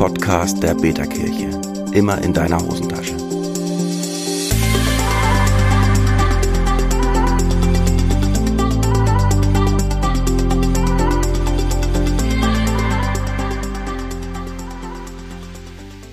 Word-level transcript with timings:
Podcast 0.00 0.62
der 0.62 0.74
Beta-Kirche. 0.74 1.60
Immer 1.92 2.22
in 2.22 2.32
deiner 2.32 2.58
Hosentasche. 2.58 3.14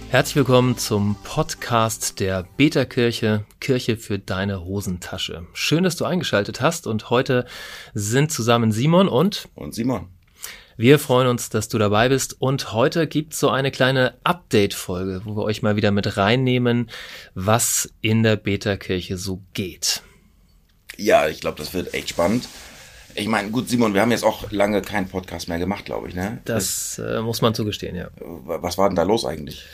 Herzlich 0.09 0.35
willkommen 0.35 0.77
zum 0.77 1.15
Podcast 1.23 2.19
der 2.19 2.43
Beta-Kirche, 2.57 3.45
Kirche 3.61 3.95
für 3.95 4.19
deine 4.19 4.65
Hosentasche. 4.65 5.47
Schön, 5.53 5.85
dass 5.85 5.95
du 5.95 6.03
eingeschaltet 6.03 6.59
hast 6.59 6.87
und 6.87 7.09
heute 7.09 7.45
sind 7.93 8.33
zusammen 8.33 8.73
Simon 8.73 9.07
und 9.07 9.47
Und 9.55 9.73
Simon. 9.73 10.16
Wir 10.77 10.99
freuen 10.99 11.27
uns, 11.27 11.49
dass 11.49 11.69
du 11.69 11.79
dabei 11.79 12.07
bist 12.07 12.39
und 12.39 12.71
heute 12.71 13.07
gibt's 13.07 13.39
so 13.39 13.49
eine 13.49 13.71
kleine 13.71 14.13
Update-Folge, 14.23 15.21
wo 15.25 15.35
wir 15.35 15.43
euch 15.43 15.63
mal 15.63 15.75
wieder 15.75 15.89
mit 15.89 16.17
reinnehmen, 16.17 16.91
was 17.33 17.91
in 18.01 18.21
der 18.21 18.35
Beta-Kirche 18.35 19.17
so 19.17 19.41
geht. 19.53 20.03
Ja, 20.95 21.27
ich 21.27 21.41
glaube, 21.41 21.57
das 21.57 21.73
wird 21.73 21.95
echt 21.95 22.09
spannend. 22.09 22.47
Ich 23.15 23.27
meine, 23.27 23.49
gut, 23.49 23.69
Simon, 23.69 23.95
wir 23.95 24.01
haben 24.01 24.11
jetzt 24.11 24.23
auch 24.23 24.51
lange 24.51 24.83
keinen 24.83 25.07
Podcast 25.09 25.49
mehr 25.49 25.57
gemacht, 25.57 25.85
glaube 25.85 26.09
ich, 26.09 26.13
ne? 26.13 26.41
Das 26.45 26.99
äh, 26.99 27.21
muss 27.21 27.41
man 27.41 27.55
zugestehen, 27.55 27.95
ja. 27.95 28.09
Was 28.19 28.77
war 28.77 28.87
denn 28.87 28.95
da 28.95 29.01
los 29.01 29.25
eigentlich? 29.25 29.65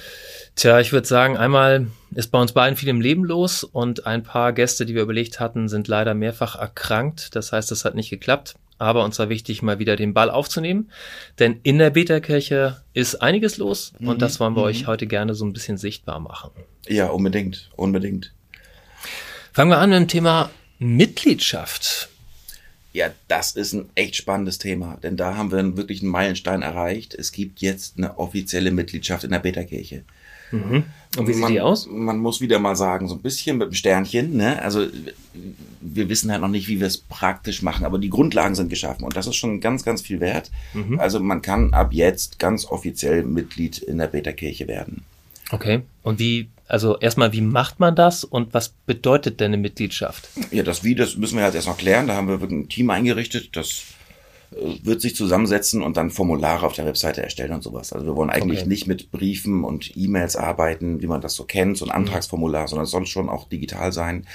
Tja, 0.56 0.80
ich 0.80 0.94
würde 0.94 1.08
sagen, 1.08 1.36
einmal 1.36 1.88
ist 2.16 2.32
bei 2.32 2.40
uns 2.40 2.54
beiden 2.54 2.78
viel 2.78 2.88
im 2.88 3.02
Leben 3.02 3.26
los 3.26 3.66
und 3.66 4.06
ein 4.06 4.24
paar 4.24 4.54
Gäste, 4.54 4.86
die 4.86 4.96
wir 4.96 5.02
überlegt 5.02 5.42
hatten, 5.42 5.68
sind 5.68 5.90
leider 5.90 6.14
mehrfach 6.14 6.56
erkrankt. 6.58 7.36
Das 7.36 7.52
heißt, 7.52 7.74
es 7.74 7.84
hat 7.84 7.96
nicht 7.96 8.10
geklappt. 8.10 8.56
Aber 8.84 9.06
uns 9.06 9.18
war 9.18 9.30
wichtig, 9.30 9.62
mal 9.62 9.80
wieder 9.80 9.96
den 9.96 10.14
Ball 10.14 10.30
aufzunehmen. 10.30 10.92
Denn 11.40 11.62
in 11.64 11.78
der 11.78 11.92
Beta-Kirche 11.92 12.84
ist 12.94 13.22
einiges 13.22 13.56
los 13.56 13.94
und 14.00 14.22
das 14.22 14.42
wollen 14.42 14.58
wir 14.58 14.64
euch 14.64 14.88
heute 14.88 15.08
gerne 15.08 15.36
so 15.36 15.46
ein 15.46 15.54
bisschen 15.54 15.78
sichtbar 15.78 16.20
machen. 16.20 16.52
Ja, 16.90 17.08
unbedingt, 17.08 17.70
unbedingt. 17.78 18.34
Fangen 19.54 19.72
wir 19.72 19.78
an 19.78 19.92
mit 19.92 20.00
dem 20.00 20.08
Thema 20.10 20.50
Mitgliedschaft. 20.80 22.10
Ja, 22.92 23.10
das 23.30 23.54
ist 23.54 23.72
ein 23.72 23.90
echt 23.96 24.18
spannendes 24.18 24.58
Thema, 24.58 24.98
denn 25.02 25.16
da 25.16 25.38
haben 25.38 25.52
wir 25.52 25.60
einen 25.60 25.78
wirklichen 25.78 26.10
Meilenstein 26.10 26.62
erreicht. 26.62 27.16
Es 27.16 27.32
gibt 27.32 27.62
jetzt 27.62 27.98
eine 27.98 28.20
offizielle 28.20 28.72
Mitgliedschaft 28.72 29.24
in 29.24 29.32
der 29.32 29.40
Beta-Kirche. 29.40 30.04
Und 30.54 31.28
wie 31.28 31.34
sieht 31.34 31.42
man, 31.42 31.52
die 31.52 31.62
aus? 31.62 31.88
Man 31.88 32.20
muss 32.20 32.42
wieder 32.42 32.60
mal 32.60 32.76
sagen, 32.76 33.08
so 33.08 33.16
ein 33.16 33.22
bisschen 33.22 33.58
mit 33.58 33.70
dem 33.70 33.74
Sternchen. 33.74 34.36
Ne? 34.36 34.62
Also 34.62 34.88
wir 35.82 36.10
wissen 36.10 36.32
halt 36.32 36.42
noch 36.42 36.48
nicht, 36.48 36.68
wie 36.68 36.80
wir 36.80 36.88
es 36.88 36.98
praktisch 36.98 37.62
machen, 37.62 37.86
aber 37.86 38.00
die 38.00 38.10
Grundlagen 38.10 38.56
sind 38.56 38.70
geschaffen 38.70 39.04
und 39.04 39.16
das 39.16 39.28
ist 39.28 39.36
schon 39.36 39.60
ganz, 39.60 39.84
ganz 39.84 40.02
viel 40.02 40.20
wert. 40.20 40.52
Mhm. 40.74 41.00
Also 41.00 41.20
man 41.20 41.42
kann 41.42 41.74
ab 41.74 41.94
jetzt 41.94 42.40
ganz 42.40 42.66
offiziell 42.66 43.24
Mitglied 43.24 43.78
in 43.80 43.98
der 43.98 44.08
Beta-Kirche 44.08 44.68
werden. 44.68 45.04
Okay. 45.52 45.82
Und 46.02 46.20
wie, 46.20 46.50
also 46.68 46.98
erstmal, 46.98 47.34
wie 47.34 47.42
macht 47.42 47.80
man 47.80 47.96
das 47.96 48.24
und 48.24 48.54
was 48.54 48.70
bedeutet 48.70 49.40
denn 49.40 49.54
eine 49.54 49.58
Mitgliedschaft? 49.58 50.30
Ja, 50.52 50.64
das 50.64 50.84
Wie, 50.84 50.96
das 50.96 51.16
müssen 51.18 51.38
wir 51.38 51.44
halt 51.44 51.56
erst 51.56 51.68
noch 51.68 51.78
klären. 51.78 52.08
Da 52.08 52.16
haben 52.16 52.28
wir 52.28 52.42
wirklich 52.42 52.60
ein 52.60 52.70
Team 52.70 52.90
eingerichtet, 52.90 53.56
das 53.56 53.84
wird 54.84 55.02
sich 55.02 55.16
zusammensetzen 55.16 55.82
und 55.82 55.98
dann 55.98 56.10
Formulare 56.10 56.66
auf 56.66 56.74
der 56.74 56.86
Webseite 56.86 57.22
erstellen 57.24 57.54
und 57.54 57.64
sowas. 57.64 57.94
Also 57.94 58.06
wir 58.06 58.16
wollen 58.16 58.30
eigentlich 58.30 58.60
Okay. 58.62 58.70
nicht 58.70 58.88
mit 58.88 59.12
Briefen 59.12 59.64
und 59.64 59.96
E-Mails 59.98 60.36
arbeiten, 60.36 61.02
wie 61.02 61.08
man 61.08 61.22
das 61.22 61.36
so 61.36 61.44
kennt, 61.44 61.78
so 61.78 61.86
ein 61.86 61.92
Antragsformular, 61.92 62.68
sondern 62.68 62.86
es 62.86 62.92
soll 62.92 63.06
schon 63.06 63.30
auch 63.30 63.48
digital 63.50 63.92
sein. 63.92 64.26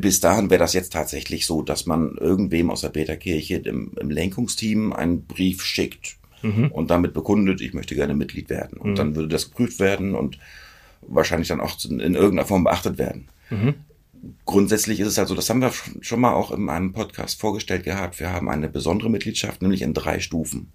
Bis 0.00 0.20
dahin 0.20 0.50
wäre 0.50 0.58
das 0.58 0.72
jetzt 0.72 0.92
tatsächlich 0.92 1.46
so, 1.46 1.62
dass 1.62 1.86
man 1.86 2.16
irgendwem 2.18 2.70
aus 2.70 2.82
der 2.82 2.90
Beta-Kirche 2.90 3.56
im, 3.56 3.92
im 3.98 4.10
Lenkungsteam 4.10 4.92
einen 4.92 5.24
Brief 5.24 5.62
schickt 5.64 6.16
und 6.70 6.90
damit 6.90 7.14
bekundet, 7.14 7.60
ich 7.60 7.74
möchte 7.74 7.94
gerne 7.94 8.14
Mitglied 8.14 8.48
werden. 8.48 8.78
Und 8.78 8.96
dann 8.98 9.16
würde 9.16 9.28
das 9.28 9.50
geprüft 9.50 9.80
werden 9.80 10.14
und 10.14 10.38
wahrscheinlich 11.02 11.48
dann 11.48 11.60
auch 11.60 11.76
in 11.84 11.98
irgendeiner 12.00 12.46
Form 12.46 12.64
beachtet 12.64 12.98
werden 12.98 13.28
grundsätzlich 14.44 15.00
ist 15.00 15.08
es 15.08 15.18
halt 15.18 15.28
so, 15.28 15.34
das 15.34 15.48
haben 15.50 15.60
wir 15.60 15.72
schon- 16.00 16.20
mal 16.20 16.32
auch 16.34 16.50
in 16.50 16.68
einem 16.68 16.92
Podcast 16.92 17.40
vorgestellt 17.40 17.84
gehabt. 17.84 18.18
Wir 18.20 18.32
haben 18.32 18.48
eine 18.48 18.68
besondere 18.68 19.10
Mitgliedschaft, 19.10 19.62
nämlich 19.62 19.82
in 19.82 19.94
drei 19.94 20.20
Stufen. 20.20 20.72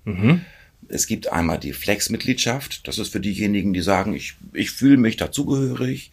Es 0.89 1.07
gibt 1.07 1.31
einmal 1.31 1.59
die 1.59 1.73
Flex-Mitgliedschaft. 1.73 2.87
Das 2.87 2.97
ist 2.99 3.09
für 3.11 3.19
diejenigen, 3.21 3.73
die 3.73 3.81
sagen, 3.81 4.13
ich, 4.13 4.35
ich 4.53 4.71
fühle 4.71 4.97
mich 4.97 5.15
dazugehörig. 5.17 6.11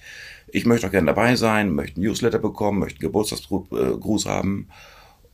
Ich 0.53 0.65
möchte 0.67 0.87
auch 0.87 0.91
gerne 0.93 1.07
dabei 1.09 1.37
sein, 1.37 1.73
möchte 1.73 1.97
einen 1.97 2.07
Newsletter 2.07 2.39
bekommen, 2.39 2.79
möchte 2.79 2.97
einen 2.99 3.09
Geburtstagsgruß 3.09 4.27
haben 4.27 4.69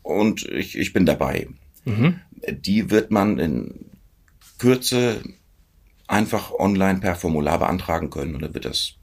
und 0.02 0.44
ich, 0.46 0.76
ich 0.78 0.92
bin 0.92 1.06
dabei. 1.06 1.48
Die 2.50 2.90
wird 2.90 3.10
man 3.10 3.38
in 3.38 3.86
Kürze 4.58 5.22
einfach 6.06 6.52
online 6.52 7.00
per 7.00 7.14
Formular 7.14 7.58
beantragen 7.58 8.10
können 8.10 8.34
und 8.34 8.42
dann 8.42 8.54
wird 8.54 8.64
das 8.64 8.94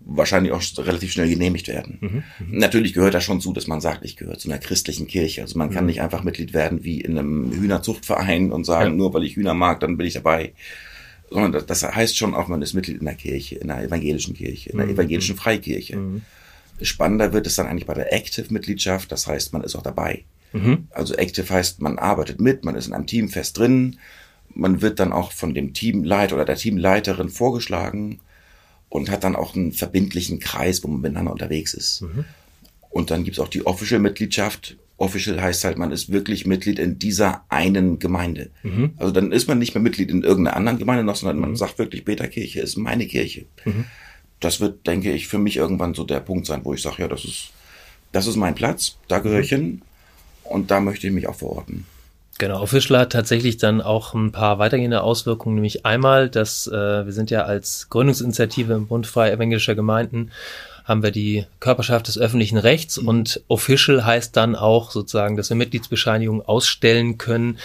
wahrscheinlich 0.00 0.52
auch 0.52 0.62
relativ 0.78 1.12
schnell 1.12 1.28
genehmigt 1.28 1.68
werden. 1.68 2.24
Natürlich 2.46 2.92
gehört 2.92 3.14
da 3.14 3.20
schon 3.20 3.40
zu, 3.40 3.52
dass 3.52 3.66
man 3.66 3.80
sagt, 3.80 4.04
ich 4.04 4.16
gehöre 4.16 4.38
zu 4.38 4.48
einer 4.48 4.58
christlichen 4.58 5.06
Kirche. 5.06 5.42
Also 5.42 5.58
man 5.58 5.70
kann 5.70 5.86
nicht 5.86 6.00
einfach 6.00 6.22
Mitglied 6.24 6.52
werden 6.54 6.84
wie 6.84 7.00
in 7.00 7.18
einem 7.18 7.52
Hühnerzuchtverein 7.52 8.52
und 8.52 8.64
sagen, 8.64 8.90
Ja. 8.90 8.96
nur 8.96 9.14
weil 9.14 9.24
ich 9.24 9.36
Hühner 9.36 9.54
mag, 9.54 9.80
dann 9.80 9.96
bin 9.96 10.06
ich 10.06 10.14
dabei. 10.14 10.52
Sondern 11.30 11.66
das, 11.66 11.82
heißt 11.82 12.16
schon 12.16 12.34
auch, 12.34 12.48
man 12.48 12.62
ist 12.62 12.72
Mitglied 12.74 12.98
in 13.00 13.04
der 13.04 13.14
Kirche, 13.14 13.56
in 13.56 13.70
einer 13.70 13.82
evangelischen 13.84 14.34
Kirche, 14.34 14.70
in 14.70 14.80
einer 14.80 14.90
evangelischen 14.90 15.36
Freikirche. 15.36 15.98
Spannender 16.80 17.32
wird 17.32 17.46
es 17.46 17.56
dann 17.56 17.66
eigentlich 17.66 17.86
bei 17.86 17.94
der 17.94 18.12
Active-Mitgliedschaft, 18.14 19.10
das 19.12 19.26
heißt, 19.26 19.52
man 19.52 19.62
ist 19.62 19.74
auch 19.76 19.82
dabei. 19.82 20.24
Also 20.90 21.14
Active 21.14 21.52
heißt, 21.52 21.82
man 21.82 21.98
arbeitet 21.98 22.40
mit, 22.40 22.64
man 22.64 22.74
ist 22.76 22.86
in 22.86 22.94
einem 22.94 23.06
Team 23.06 23.28
fest 23.28 23.58
drin, 23.58 23.98
man 24.54 24.80
wird 24.80 24.98
dann 24.98 25.12
auch 25.12 25.32
von 25.32 25.52
dem 25.54 25.74
Teamleiter 25.74 26.36
oder 26.36 26.46
der 26.46 26.56
Teamleiterin 26.56 27.28
vorgeschlagen 27.28 28.20
und 28.88 29.10
hat 29.10 29.24
dann 29.24 29.36
auch 29.36 29.54
einen 29.54 29.72
verbindlichen 29.72 30.38
Kreis, 30.38 30.82
wo 30.82 30.88
man 30.88 31.00
miteinander 31.00 31.32
unterwegs 31.32 31.74
ist. 31.74 32.02
Und 32.90 33.10
dann 33.10 33.24
gibt's 33.24 33.38
auch 33.38 33.48
die 33.48 33.66
Official-Mitgliedschaft. 33.66 34.76
Official 34.96 35.40
heißt 35.40 35.62
halt, 35.64 35.78
man 35.78 35.92
ist 35.92 36.10
wirklich 36.10 36.46
Mitglied 36.46 36.78
in 36.78 36.98
dieser 36.98 37.44
einen 37.50 37.98
Gemeinde. 37.98 38.50
Also 38.96 39.12
dann 39.12 39.30
ist 39.30 39.46
man 39.46 39.58
nicht 39.58 39.74
mehr 39.74 39.82
Mitglied 39.82 40.10
in 40.10 40.22
irgendeiner 40.24 40.56
anderen 40.56 40.78
Gemeinde 40.78 41.04
noch, 41.04 41.16
sondern 41.16 41.38
man 41.38 41.54
sagt 41.54 41.78
wirklich, 41.78 42.04
Beta-Kirche 42.04 42.60
ist 42.60 42.76
meine 42.76 43.06
Kirche. 43.06 43.44
Das 44.40 44.60
wird, 44.60 44.86
denke 44.86 45.12
ich, 45.12 45.28
für 45.28 45.38
mich 45.38 45.56
irgendwann 45.56 45.94
so 45.94 46.04
der 46.04 46.20
Punkt 46.20 46.46
sein, 46.46 46.64
wo 46.64 46.72
ich 46.74 46.82
sage, 46.82 47.02
ja, 47.02 47.08
das 47.08 47.24
ist, 47.24 47.50
das 48.12 48.26
ist 48.26 48.36
mein 48.36 48.54
Platz, 48.54 48.96
da 49.06 49.18
gehöre 49.18 49.40
ich 49.40 49.50
hin 49.50 49.82
und 50.44 50.70
da 50.70 50.80
möchte 50.80 51.06
ich 51.06 51.12
mich 51.12 51.28
auch 51.28 51.36
verorten. 51.36 51.84
Genau, 52.38 52.62
Official 52.62 53.00
hat 53.00 53.12
tatsächlich 53.12 53.56
dann 53.56 53.80
auch 53.80 54.14
ein 54.14 54.30
paar 54.30 54.60
weitergehende 54.60 55.02
Auswirkungen, 55.02 55.56
nämlich 55.56 55.84
einmal, 55.84 56.30
dass 56.30 56.68
äh, 56.68 57.04
wir 57.04 57.12
sind 57.12 57.30
ja 57.30 57.42
als 57.42 57.88
Gründungsinitiative 57.90 58.74
im 58.74 58.86
Bund 58.86 59.08
Freie 59.08 59.32
Evangelischer 59.32 59.74
Gemeinden, 59.74 60.30
haben 60.84 61.02
wir 61.02 61.10
die 61.10 61.46
Körperschaft 61.58 62.06
des 62.06 62.16
öffentlichen 62.16 62.56
Rechts 62.56 62.96
und 62.96 63.42
Official 63.48 64.06
heißt 64.06 64.36
dann 64.36 64.54
auch 64.54 64.92
sozusagen, 64.92 65.36
dass 65.36 65.50
wir 65.50 65.56
Mitgliedsbescheinigungen 65.56 66.46
ausstellen 66.46 67.18
können 67.18 67.58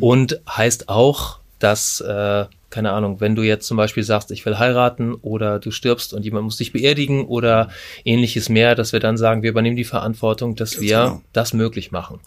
und 0.00 0.40
heißt 0.48 0.90
auch, 0.90 1.38
dass, 1.58 2.00
äh, 2.00 2.44
keine 2.70 2.92
Ahnung, 2.92 3.20
wenn 3.20 3.34
du 3.34 3.42
jetzt 3.42 3.66
zum 3.66 3.76
Beispiel 3.76 4.02
sagst, 4.02 4.30
ich 4.30 4.44
will 4.44 4.58
heiraten 4.58 5.14
oder 5.14 5.58
du 5.58 5.70
stirbst 5.70 6.12
und 6.12 6.24
jemand 6.24 6.44
muss 6.44 6.58
dich 6.58 6.72
beerdigen 6.72 7.24
oder 7.24 7.70
ähnliches 8.04 8.48
mehr, 8.48 8.74
dass 8.74 8.92
wir 8.92 9.00
dann 9.00 9.16
sagen, 9.16 9.42
wir 9.42 9.50
übernehmen 9.50 9.76
die 9.76 9.84
Verantwortung, 9.84 10.54
dass 10.54 10.80
wir 10.80 10.98
genau. 10.98 11.22
das 11.32 11.52
möglich 11.52 11.92
machen. 11.92 12.20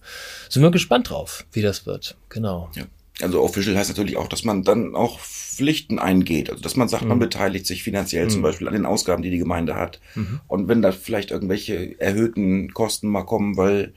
Sind 0.50 0.64
wir 0.64 0.72
gespannt 0.72 1.10
drauf, 1.10 1.46
wie 1.52 1.62
das 1.62 1.86
wird. 1.86 2.16
Genau. 2.30 2.70
Ja. 2.76 2.84
Also 3.22 3.42
official 3.42 3.78
heißt 3.78 3.90
natürlich 3.90 4.18
auch, 4.18 4.28
dass 4.28 4.44
man 4.44 4.64
dann 4.64 4.96
auch 4.96 5.20
Pflichten 5.20 6.00
eingeht. 6.00 6.50
Also 6.50 6.64
dass 6.64 6.76
man 6.76 6.88
sagt, 6.88 7.06
man 7.06 7.20
beteiligt 7.20 7.68
sich 7.68 7.84
finanziell 7.84 8.30
zum 8.30 8.42
Beispiel 8.42 8.68
an 8.68 8.74
den 8.74 8.86
Ausgaben, 8.86 9.22
die 9.22 9.30
die 9.30 9.38
Gemeinde 9.38 9.76
hat. 9.76 10.00
Und 10.48 10.68
wenn 10.68 10.82
da 10.82 10.92
vielleicht 10.92 11.30
irgendwelche 11.30 12.00
erhöhten 12.00 12.74
Kosten 12.74 13.08
mal 13.08 13.24
kommen, 13.24 13.58
weil, 13.58 13.94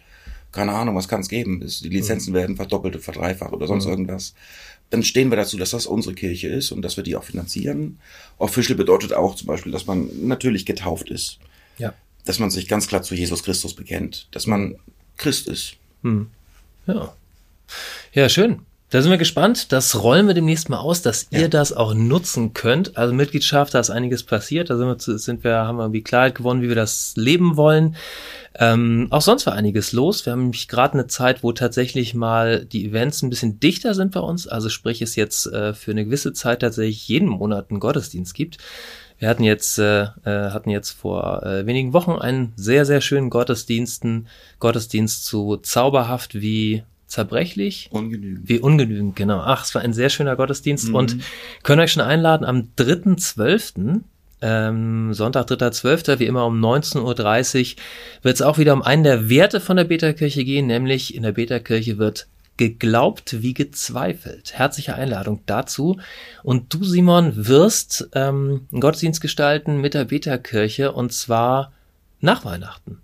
keine 0.54 0.72
Ahnung, 0.72 0.94
was 0.94 1.08
kann 1.08 1.20
es 1.20 1.28
geben? 1.28 1.60
Die 1.60 1.88
Lizenzen 1.88 2.32
werden 2.32 2.56
verdoppelt, 2.56 3.02
verdreifacht 3.02 3.52
oder 3.52 3.66
sonst 3.66 3.86
irgendwas. 3.86 4.34
Dann 4.90 5.02
stehen 5.02 5.30
wir 5.30 5.36
dazu, 5.36 5.56
dass 5.56 5.70
das 5.70 5.86
unsere 5.86 6.14
Kirche 6.14 6.48
ist 6.48 6.70
und 6.70 6.82
dass 6.82 6.96
wir 6.96 7.04
die 7.04 7.16
auch 7.16 7.24
finanzieren. 7.24 7.98
Official 8.38 8.76
bedeutet 8.76 9.12
auch 9.12 9.34
zum 9.34 9.48
Beispiel, 9.48 9.72
dass 9.72 9.86
man 9.86 10.08
natürlich 10.26 10.64
getauft 10.64 11.10
ist. 11.10 11.38
Ja. 11.78 11.92
Dass 12.24 12.38
man 12.38 12.50
sich 12.50 12.68
ganz 12.68 12.86
klar 12.86 13.02
zu 13.02 13.14
Jesus 13.14 13.42
Christus 13.42 13.74
bekennt. 13.74 14.28
Dass 14.30 14.46
man 14.46 14.76
Christ 15.16 15.48
ist. 15.48 15.74
Ja. 16.86 17.14
Ja, 18.12 18.28
schön. 18.28 18.60
Da 18.94 19.02
sind 19.02 19.10
wir 19.10 19.18
gespannt. 19.18 19.72
Das 19.72 20.04
rollen 20.04 20.28
wir 20.28 20.34
demnächst 20.34 20.68
mal 20.68 20.78
aus, 20.78 21.02
dass 21.02 21.26
ihr 21.30 21.40
Ja. 21.40 21.48
das 21.48 21.72
auch 21.72 21.94
nutzen 21.94 22.54
könnt. 22.54 22.96
Also 22.96 23.12
Mitgliedschaft, 23.12 23.74
da 23.74 23.80
ist 23.80 23.90
einiges 23.90 24.22
passiert. 24.22 24.70
Da 24.70 24.76
sind 24.76 24.86
wir, 24.86 24.98
zu- 24.98 25.18
sind 25.18 25.42
wir, 25.42 25.56
haben 25.56 25.78
wir 25.78 25.82
irgendwie 25.82 26.04
Klarheit 26.04 26.36
gewonnen, 26.36 26.62
wie 26.62 26.68
wir 26.68 26.76
das 26.76 27.12
leben 27.16 27.56
wollen. 27.56 27.96
Ähm, 28.56 29.08
auch 29.10 29.20
sonst 29.20 29.46
war 29.46 29.54
einiges 29.54 29.90
los. 29.90 30.24
Wir 30.26 30.32
haben 30.32 30.42
nämlich 30.42 30.68
gerade 30.68 30.92
eine 30.94 31.08
Zeit, 31.08 31.42
wo 31.42 31.50
tatsächlich 31.50 32.14
mal 32.14 32.64
die 32.66 32.84
Events 32.86 33.20
ein 33.22 33.30
bisschen 33.30 33.58
dichter 33.58 33.94
sind 33.94 34.12
bei 34.12 34.20
uns. 34.20 34.46
Also 34.46 34.68
sprich, 34.68 35.02
es 35.02 35.16
jetzt 35.16 35.46
äh, 35.48 35.74
für 35.74 35.90
eine 35.90 36.04
gewisse 36.04 36.32
Zeit 36.32 36.60
tatsächlich 36.60 37.08
jeden 37.08 37.26
Monat 37.28 37.70
einen 37.70 37.80
Gottesdienst 37.80 38.32
gibt. 38.32 38.58
Wir 39.18 39.28
hatten 39.28 39.42
jetzt, 39.42 39.76
äh, 39.80 40.02
äh, 40.24 40.50
hatten 40.52 40.70
jetzt 40.70 40.90
vor 40.92 41.42
äh, 41.42 41.66
wenigen 41.66 41.94
Wochen 41.94 42.12
einen 42.12 42.52
sehr, 42.54 42.86
sehr 42.86 43.00
schönen 43.00 43.28
Gottesdiensten, 43.28 44.28
Gottesdienst 44.60 45.24
zu 45.24 45.56
Zauberhaft 45.56 46.36
wie 46.40 46.84
zerbrechlich. 47.06 47.88
Ungenügend. 47.90 48.48
Wie 48.48 48.58
ungenügend, 48.58 49.16
genau. 49.16 49.40
Ach, 49.40 49.64
es 49.64 49.74
war 49.74 49.82
ein 49.82 49.92
sehr 49.92 50.10
schöner 50.10 50.36
Gottesdienst 50.36 50.88
mhm. 50.88 50.94
und 50.94 51.16
können 51.62 51.80
euch 51.80 51.92
schon 51.92 52.02
einladen 52.02 52.44
am 52.44 52.68
3.12., 52.76 54.00
ähm, 54.42 55.14
Sonntag, 55.14 55.46
3.12., 55.48 56.18
wie 56.18 56.26
immer 56.26 56.44
um 56.46 56.62
19.30 56.62 57.00
Uhr, 57.74 57.82
wird 58.22 58.34
es 58.34 58.42
auch 58.42 58.58
wieder 58.58 58.74
um 58.74 58.82
einen 58.82 59.04
der 59.04 59.28
Werte 59.30 59.60
von 59.60 59.76
der 59.76 59.84
Beta-Kirche 59.84 60.44
gehen, 60.44 60.66
nämlich 60.66 61.14
in 61.14 61.22
der 61.22 61.32
Beta-Kirche 61.32 61.98
wird 61.98 62.26
geglaubt 62.56 63.42
wie 63.42 63.54
gezweifelt. 63.54 64.52
Herzliche 64.54 64.94
Einladung 64.94 65.40
dazu. 65.46 65.98
Und 66.42 66.72
du, 66.72 66.84
Simon, 66.84 67.32
wirst 67.48 68.08
ähm, 68.14 68.66
einen 68.70 68.80
Gottesdienst 68.80 69.20
gestalten 69.20 69.80
mit 69.80 69.94
der 69.94 70.04
Beta-Kirche 70.04 70.92
und 70.92 71.12
zwar 71.12 71.72
nach 72.20 72.44
Weihnachten. 72.44 73.00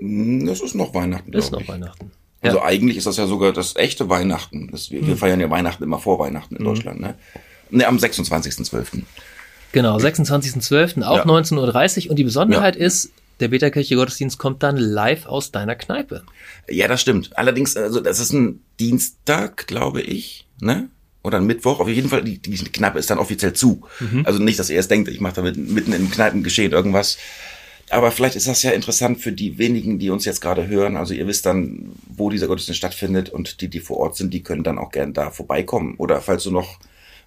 Das 0.00 0.60
ist 0.60 0.74
noch 0.74 0.94
Weihnachten. 0.94 1.32
Das 1.32 1.46
ist 1.46 1.52
noch 1.52 1.60
ich. 1.60 1.68
Weihnachten. 1.68 2.10
Also 2.42 2.58
ja. 2.58 2.64
eigentlich 2.64 2.96
ist 2.96 3.06
das 3.06 3.16
ja 3.16 3.26
sogar 3.26 3.52
das 3.52 3.76
echte 3.76 4.08
Weihnachten. 4.08 4.68
Das, 4.72 4.90
wir, 4.90 5.00
hm. 5.00 5.08
wir, 5.08 5.16
feiern 5.16 5.40
ja 5.40 5.50
Weihnachten 5.50 5.82
immer 5.82 5.98
vor 5.98 6.18
Weihnachten 6.18 6.56
in 6.56 6.60
hm. 6.60 6.66
Deutschland, 6.66 7.00
ne? 7.00 7.14
Ne, 7.70 7.86
am 7.86 7.98
26.12. 7.98 9.02
Genau, 9.72 9.96
26.12. 9.96 11.04
auch 11.04 11.18
ja. 11.18 11.24
19.30 11.24 12.04
Uhr. 12.04 12.10
Und 12.10 12.16
die 12.16 12.24
Besonderheit 12.24 12.76
ja. 12.76 12.86
ist, 12.86 13.12
der 13.38 13.48
Beta-Kirche 13.48 13.94
Gottesdienst 13.96 14.38
kommt 14.38 14.62
dann 14.62 14.76
live 14.76 15.26
aus 15.26 15.50
deiner 15.50 15.74
Kneipe. 15.74 16.22
Ja, 16.68 16.88
das 16.88 17.00
stimmt. 17.00 17.36
Allerdings, 17.38 17.76
also 17.76 18.00
das 18.00 18.18
ist 18.18 18.32
ein 18.32 18.62
Dienstag, 18.78 19.66
glaube 19.66 20.02
ich, 20.02 20.46
ne? 20.60 20.88
Oder 21.22 21.38
ein 21.38 21.46
Mittwoch. 21.46 21.80
Auf 21.80 21.88
jeden 21.88 22.08
Fall, 22.08 22.24
die, 22.24 22.38
die 22.38 22.56
Kneipe 22.56 22.98
ist 22.98 23.10
dann 23.10 23.18
offiziell 23.18 23.52
zu. 23.52 23.82
Mhm. 24.00 24.24
Also 24.24 24.42
nicht, 24.42 24.58
dass 24.58 24.70
ihr 24.70 24.76
erst 24.76 24.90
denkt, 24.90 25.08
ich 25.08 25.20
mache 25.20 25.34
da 25.34 25.42
mitten 25.42 25.92
im 25.92 26.10
Kneipengeschehen 26.10 26.72
irgendwas. 26.72 27.18
Aber 27.90 28.12
vielleicht 28.12 28.36
ist 28.36 28.46
das 28.46 28.62
ja 28.62 28.70
interessant 28.70 29.20
für 29.20 29.32
die 29.32 29.58
wenigen, 29.58 29.98
die 29.98 30.10
uns 30.10 30.24
jetzt 30.24 30.40
gerade 30.40 30.68
hören. 30.68 30.96
Also 30.96 31.12
ihr 31.12 31.26
wisst 31.26 31.44
dann, 31.44 31.92
wo 32.08 32.30
dieser 32.30 32.46
Gottesdienst 32.46 32.78
stattfindet 32.78 33.30
und 33.30 33.60
die, 33.60 33.68
die 33.68 33.80
vor 33.80 33.96
Ort 33.98 34.16
sind, 34.16 34.32
die 34.32 34.44
können 34.44 34.62
dann 34.62 34.78
auch 34.78 34.92
gern 34.92 35.12
da 35.12 35.30
vorbeikommen. 35.30 35.96
Oder 35.98 36.20
falls 36.20 36.44
du 36.44 36.52
noch 36.52 36.78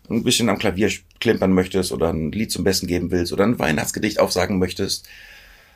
ein 0.10 0.24
bisschen 0.24 0.50
am 0.50 0.58
Klavier 0.58 0.90
klimpern 1.20 1.54
möchtest 1.54 1.92
oder 1.92 2.12
ein 2.14 2.32
Lied 2.32 2.52
zum 2.52 2.64
Besten 2.64 2.88
geben 2.88 3.12
willst 3.12 3.34
oder 3.34 3.44
ein 3.44 3.60
Weihnachtsgedicht 3.60 4.20
aufsagen 4.20 4.58
möchtest, 4.58 5.08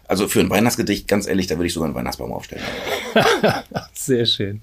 also 0.07 0.27
für 0.27 0.39
ein 0.39 0.49
Weihnachtsgedicht, 0.49 1.07
ganz 1.07 1.27
ehrlich, 1.27 1.47
da 1.47 1.55
würde 1.55 1.67
ich 1.67 1.73
sogar 1.73 1.87
einen 1.87 1.95
Weihnachtsbaum 1.95 2.31
aufstellen. 2.31 2.63
Sehr 3.93 4.25
schön. 4.25 4.61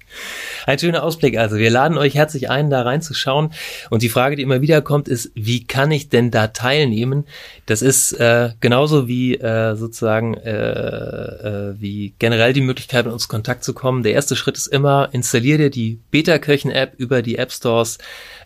Ein 0.65 0.79
schöner 0.79 1.03
Ausblick. 1.03 1.37
Also 1.37 1.57
wir 1.57 1.69
laden 1.69 1.99
euch 1.99 2.15
herzlich 2.15 2.49
ein, 2.49 2.71
da 2.71 2.81
reinzuschauen. 2.81 3.53
Und 3.91 4.01
die 4.01 4.09
Frage, 4.09 4.35
die 4.35 4.41
immer 4.41 4.61
wieder 4.61 4.81
kommt, 4.81 5.07
ist, 5.07 5.31
wie 5.35 5.65
kann 5.65 5.91
ich 5.91 6.09
denn 6.09 6.31
da 6.31 6.47
teilnehmen? 6.47 7.25
Das 7.67 7.83
ist 7.83 8.13
äh, 8.13 8.53
genauso 8.59 9.07
wie 9.07 9.35
äh, 9.35 9.75
sozusagen 9.75 10.33
äh, 10.33 11.69
äh, 11.69 11.75
wie 11.79 12.15
generell 12.17 12.53
die 12.53 12.61
Möglichkeit, 12.61 13.05
mit 13.05 13.13
uns 13.13 13.27
Kontakt 13.27 13.63
zu 13.63 13.75
kommen. 13.75 14.01
Der 14.01 14.13
erste 14.13 14.35
Schritt 14.35 14.57
ist 14.57 14.67
immer, 14.67 15.09
installier 15.11 15.59
dir 15.59 15.69
die 15.69 15.99
Beta-Kirchen-App 16.09 16.93
über 16.97 17.21
die 17.21 17.37
App 17.37 17.51
Stores 17.51 17.99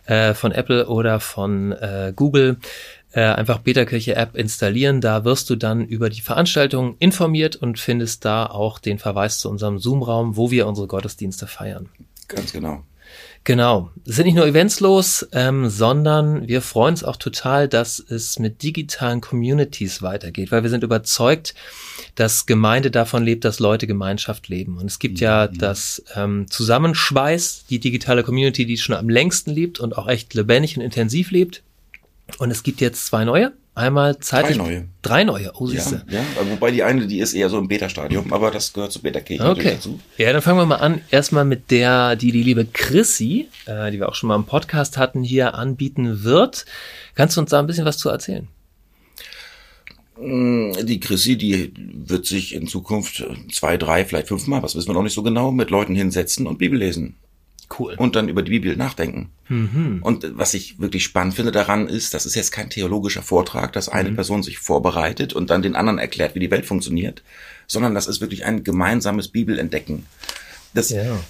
äh, 0.06 0.34
von 0.34 0.52
Apple 0.52 0.86
oder 0.86 1.20
von 1.20 1.72
äh, 1.72 2.12
Google 2.14 2.58
äh, 3.12 3.22
einfach 3.22 3.58
Beta-Kirche 3.58 4.14
App 4.14 4.36
installieren. 4.36 5.00
Da 5.00 5.24
wirst 5.24 5.50
du 5.50 5.56
dann 5.56 5.84
über 5.84 6.10
die 6.10 6.20
Veranstaltung 6.20 6.96
informiert 6.98 7.56
und 7.56 7.78
findest 7.78 8.24
da 8.24 8.46
auch 8.46 8.78
den 8.78 8.98
Verweis 8.98 9.38
zu 9.38 9.50
unserem 9.50 9.78
Zoom-Raum, 9.78 10.36
wo 10.36 10.50
wir 10.50 10.66
unsere 10.66 10.86
Gottesdienste 10.86 11.46
feiern. 11.46 11.88
Ganz 12.28 12.52
genau. 12.52 12.84
Genau. 13.42 13.90
Es 14.06 14.16
sind 14.16 14.26
nicht 14.26 14.34
nur 14.34 14.46
Events 14.46 14.80
los, 14.80 15.26
ähm, 15.32 15.70
sondern 15.70 16.46
wir 16.46 16.60
freuen 16.60 16.92
uns 16.92 17.04
auch 17.04 17.16
total, 17.16 17.68
dass 17.68 17.98
es 17.98 18.38
mit 18.38 18.62
digitalen 18.62 19.22
Communities 19.22 20.02
weitergeht, 20.02 20.52
weil 20.52 20.62
wir 20.62 20.70
sind 20.70 20.84
überzeugt, 20.84 21.54
dass 22.16 22.44
Gemeinde 22.44 22.90
davon 22.90 23.24
lebt, 23.24 23.46
dass 23.46 23.58
Leute 23.58 23.86
Gemeinschaft 23.86 24.48
leben. 24.48 24.76
Und 24.76 24.86
es 24.86 24.98
gibt 24.98 25.20
ja, 25.20 25.46
ja 25.46 25.48
das 25.48 26.04
ähm, 26.14 26.46
Zusammenschweiß, 26.50 27.64
die 27.70 27.78
digitale 27.80 28.22
Community, 28.22 28.66
die 28.66 28.76
schon 28.76 28.94
am 28.94 29.08
längsten 29.08 29.50
lebt 29.50 29.80
und 29.80 29.96
auch 29.96 30.06
echt 30.06 30.34
lebendig 30.34 30.76
und 30.76 30.82
intensiv 30.82 31.30
lebt. 31.30 31.62
Und 32.38 32.50
es 32.50 32.62
gibt 32.62 32.80
jetzt 32.80 33.06
zwei 33.06 33.24
neue. 33.24 33.52
Einmal 33.74 34.18
zeitlich. 34.18 34.58
Drei 34.58 34.64
neue. 34.64 34.88
Drei 35.00 35.24
neue, 35.24 35.52
oh 35.54 35.66
siehste. 35.66 36.04
Ja, 36.08 36.18
ja, 36.18 36.50
wobei 36.50 36.70
die 36.72 36.82
eine, 36.82 37.06
die 37.06 37.20
ist 37.20 37.34
eher 37.34 37.48
so 37.48 37.56
im 37.56 37.68
Beta-Stadium, 37.68 38.32
aber 38.32 38.50
das 38.50 38.72
gehört 38.72 38.92
zu 38.92 39.00
Beta-Kirche 39.00 39.48
okay. 39.48 39.72
dazu. 39.76 40.00
Ja, 40.18 40.32
dann 40.32 40.42
fangen 40.42 40.58
wir 40.58 40.66
mal 40.66 40.76
an. 40.76 41.00
Erstmal 41.10 41.44
mit 41.44 41.70
der, 41.70 42.16
die 42.16 42.32
die 42.32 42.42
liebe 42.42 42.66
Chrissy, 42.66 43.48
äh, 43.66 43.90
die 43.90 43.98
wir 43.98 44.08
auch 44.08 44.16
schon 44.16 44.28
mal 44.28 44.36
im 44.36 44.44
Podcast 44.44 44.98
hatten, 44.98 45.22
hier 45.22 45.54
anbieten 45.54 46.24
wird. 46.24 46.66
Kannst 47.14 47.36
du 47.36 47.40
uns 47.40 47.50
da 47.50 47.60
ein 47.60 47.66
bisschen 47.66 47.84
was 47.84 47.98
zu 47.98 48.08
erzählen? 48.08 48.48
Mm, 50.18 50.72
die 50.82 51.00
Chrissy, 51.00 51.38
die 51.38 51.72
wird 51.76 52.26
sich 52.26 52.54
in 52.54 52.66
Zukunft 52.66 53.24
zwei, 53.52 53.76
drei, 53.76 54.04
vielleicht 54.04 54.28
fünfmal, 54.28 54.62
was 54.62 54.74
wissen 54.74 54.88
wir 54.88 54.94
noch 54.94 55.04
nicht 55.04 55.14
so 55.14 55.22
genau, 55.22 55.52
mit 55.52 55.70
Leuten 55.70 55.94
hinsetzen 55.94 56.46
und 56.46 56.58
Bibel 56.58 56.78
lesen. 56.78 57.16
Cool. 57.78 57.94
Und 57.96 58.16
dann 58.16 58.28
über 58.28 58.42
die 58.42 58.50
Bibel 58.50 58.76
nachdenken. 58.76 59.30
Mhm. 59.48 60.00
Und 60.02 60.36
was 60.36 60.54
ich 60.54 60.80
wirklich 60.80 61.04
spannend 61.04 61.34
finde 61.34 61.52
daran 61.52 61.86
ist, 61.86 62.14
das 62.14 62.26
ist 62.26 62.34
jetzt 62.34 62.50
kein 62.50 62.68
theologischer 62.68 63.22
Vortrag, 63.22 63.72
dass 63.72 63.88
eine 63.88 64.10
mhm. 64.10 64.16
Person 64.16 64.42
sich 64.42 64.58
vorbereitet 64.58 65.32
und 65.32 65.50
dann 65.50 65.62
den 65.62 65.76
anderen 65.76 65.98
erklärt, 65.98 66.34
wie 66.34 66.40
die 66.40 66.50
Welt 66.50 66.66
funktioniert, 66.66 67.22
sondern 67.68 67.94
das 67.94 68.08
ist 68.08 68.20
wirklich 68.20 68.44
ein 68.44 68.64
gemeinsames 68.64 69.28
Bibelentdecken. 69.28 70.06
Das, 70.74 70.90
ja. 70.90 71.20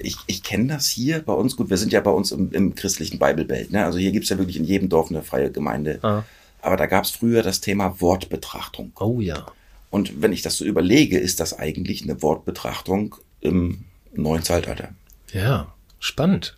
Ich, 0.00 0.16
ich 0.26 0.42
kenne 0.42 0.68
das 0.74 0.88
hier 0.88 1.20
bei 1.20 1.32
uns, 1.32 1.56
gut, 1.56 1.70
wir 1.70 1.76
sind 1.76 1.92
ja 1.92 2.00
bei 2.00 2.10
uns 2.10 2.32
im, 2.32 2.50
im 2.52 2.74
christlichen 2.74 3.18
Bibelbelt, 3.18 3.70
ne? 3.70 3.84
also 3.84 3.98
hier 3.98 4.10
gibt's 4.10 4.30
ja 4.30 4.38
wirklich 4.38 4.56
in 4.56 4.64
jedem 4.64 4.88
Dorf 4.88 5.10
eine 5.10 5.22
freie 5.22 5.52
Gemeinde. 5.52 6.00
Ah. 6.02 6.24
Aber 6.62 6.76
da 6.76 6.86
gab's 6.86 7.10
früher 7.10 7.42
das 7.42 7.60
Thema 7.60 8.00
Wortbetrachtung. 8.00 8.92
Oh 8.98 9.20
ja. 9.20 9.46
Und 9.90 10.22
wenn 10.22 10.32
ich 10.32 10.42
das 10.42 10.56
so 10.56 10.64
überlege, 10.64 11.18
ist 11.18 11.40
das 11.40 11.58
eigentlich 11.58 12.02
eine 12.02 12.20
Wortbetrachtung 12.22 13.16
im 13.40 13.84
neuen 14.14 14.42
Zeitalter. 14.42 14.90
Ja, 15.32 15.72
spannend. 15.98 16.56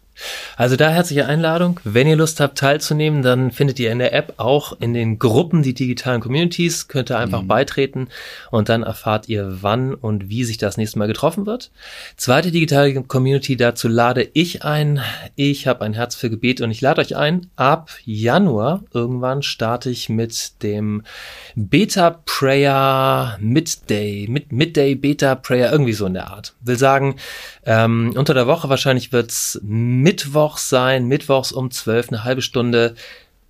Also 0.57 0.77
da 0.77 0.91
herzliche 0.91 1.27
Einladung. 1.27 1.81
Wenn 1.85 2.07
ihr 2.07 2.17
Lust 2.17 2.41
habt 2.41 2.59
teilzunehmen, 2.59 3.23
dann 3.23 3.51
findet 3.51 3.79
ihr 3.79 3.91
in 3.91 3.99
der 3.99 4.13
App 4.13 4.35
auch 4.37 4.75
in 4.81 4.95
den 4.95 5.19
Gruppen 5.19 5.63
die 5.63 5.75
digitalen 5.75 6.21
Communities, 6.21 6.89
könnt 6.89 7.11
ihr 7.11 7.19
einfach 7.19 7.43
mhm. 7.43 7.49
beitreten 7.49 8.09
und 8.51 8.69
dann 8.69 8.83
erfahrt 8.83 9.29
ihr, 9.29 9.63
wann 9.63 9.95
und 9.95 10.29
wie 10.29 10.45
sich 10.45 10.59
das 10.59 10.77
nächste 10.77 10.99
Mal 10.99 11.09
getroffen 11.09 11.47
wird. 11.47 11.71
Zweite 12.17 12.51
digitale 12.51 13.03
Community, 13.03 13.57
dazu 13.57 13.89
lade 13.89 14.29
ich 14.35 14.65
ein. 14.65 15.01
Ich 15.35 15.67
habe 15.67 15.85
ein 15.85 15.95
Herz 15.95 16.15
für 16.15 16.31
Gebet 16.31 16.61
und 16.61 16.71
ich 16.71 16.81
lade 16.81 17.01
euch 17.01 17.17
ein. 17.17 17.51
Ab 17.57 17.91
Januar 18.05 18.83
irgendwann 18.93 19.43
starte 19.43 19.91
ich 19.91 20.09
mit 20.09 20.63
dem 20.63 21.03
Beta 21.55 22.23
Prayer 22.25 23.39
Midday, 23.41 24.27
mit 24.29 24.53
Midday 24.53 24.95
Beta 24.95 25.35
Prayer, 25.35 25.73
irgendwie 25.73 25.93
so 25.93 26.07
in 26.07 26.15
der 26.15 26.31
Art. 26.31 26.55
Will 26.61 26.79
sagen, 26.79 27.17
ähm, 27.65 28.13
unter 28.17 28.35
der 28.35 28.47
Woche 28.47 28.69
wahrscheinlich 28.69 29.13
wird's 29.13 29.59
Mittwoch 30.03 30.59
sein, 30.59 31.07
mittwochs 31.07 31.53
um 31.53 31.71
zwölf, 31.71 32.09
eine 32.09 32.25
halbe 32.25 32.43
Stunde, 32.43 32.95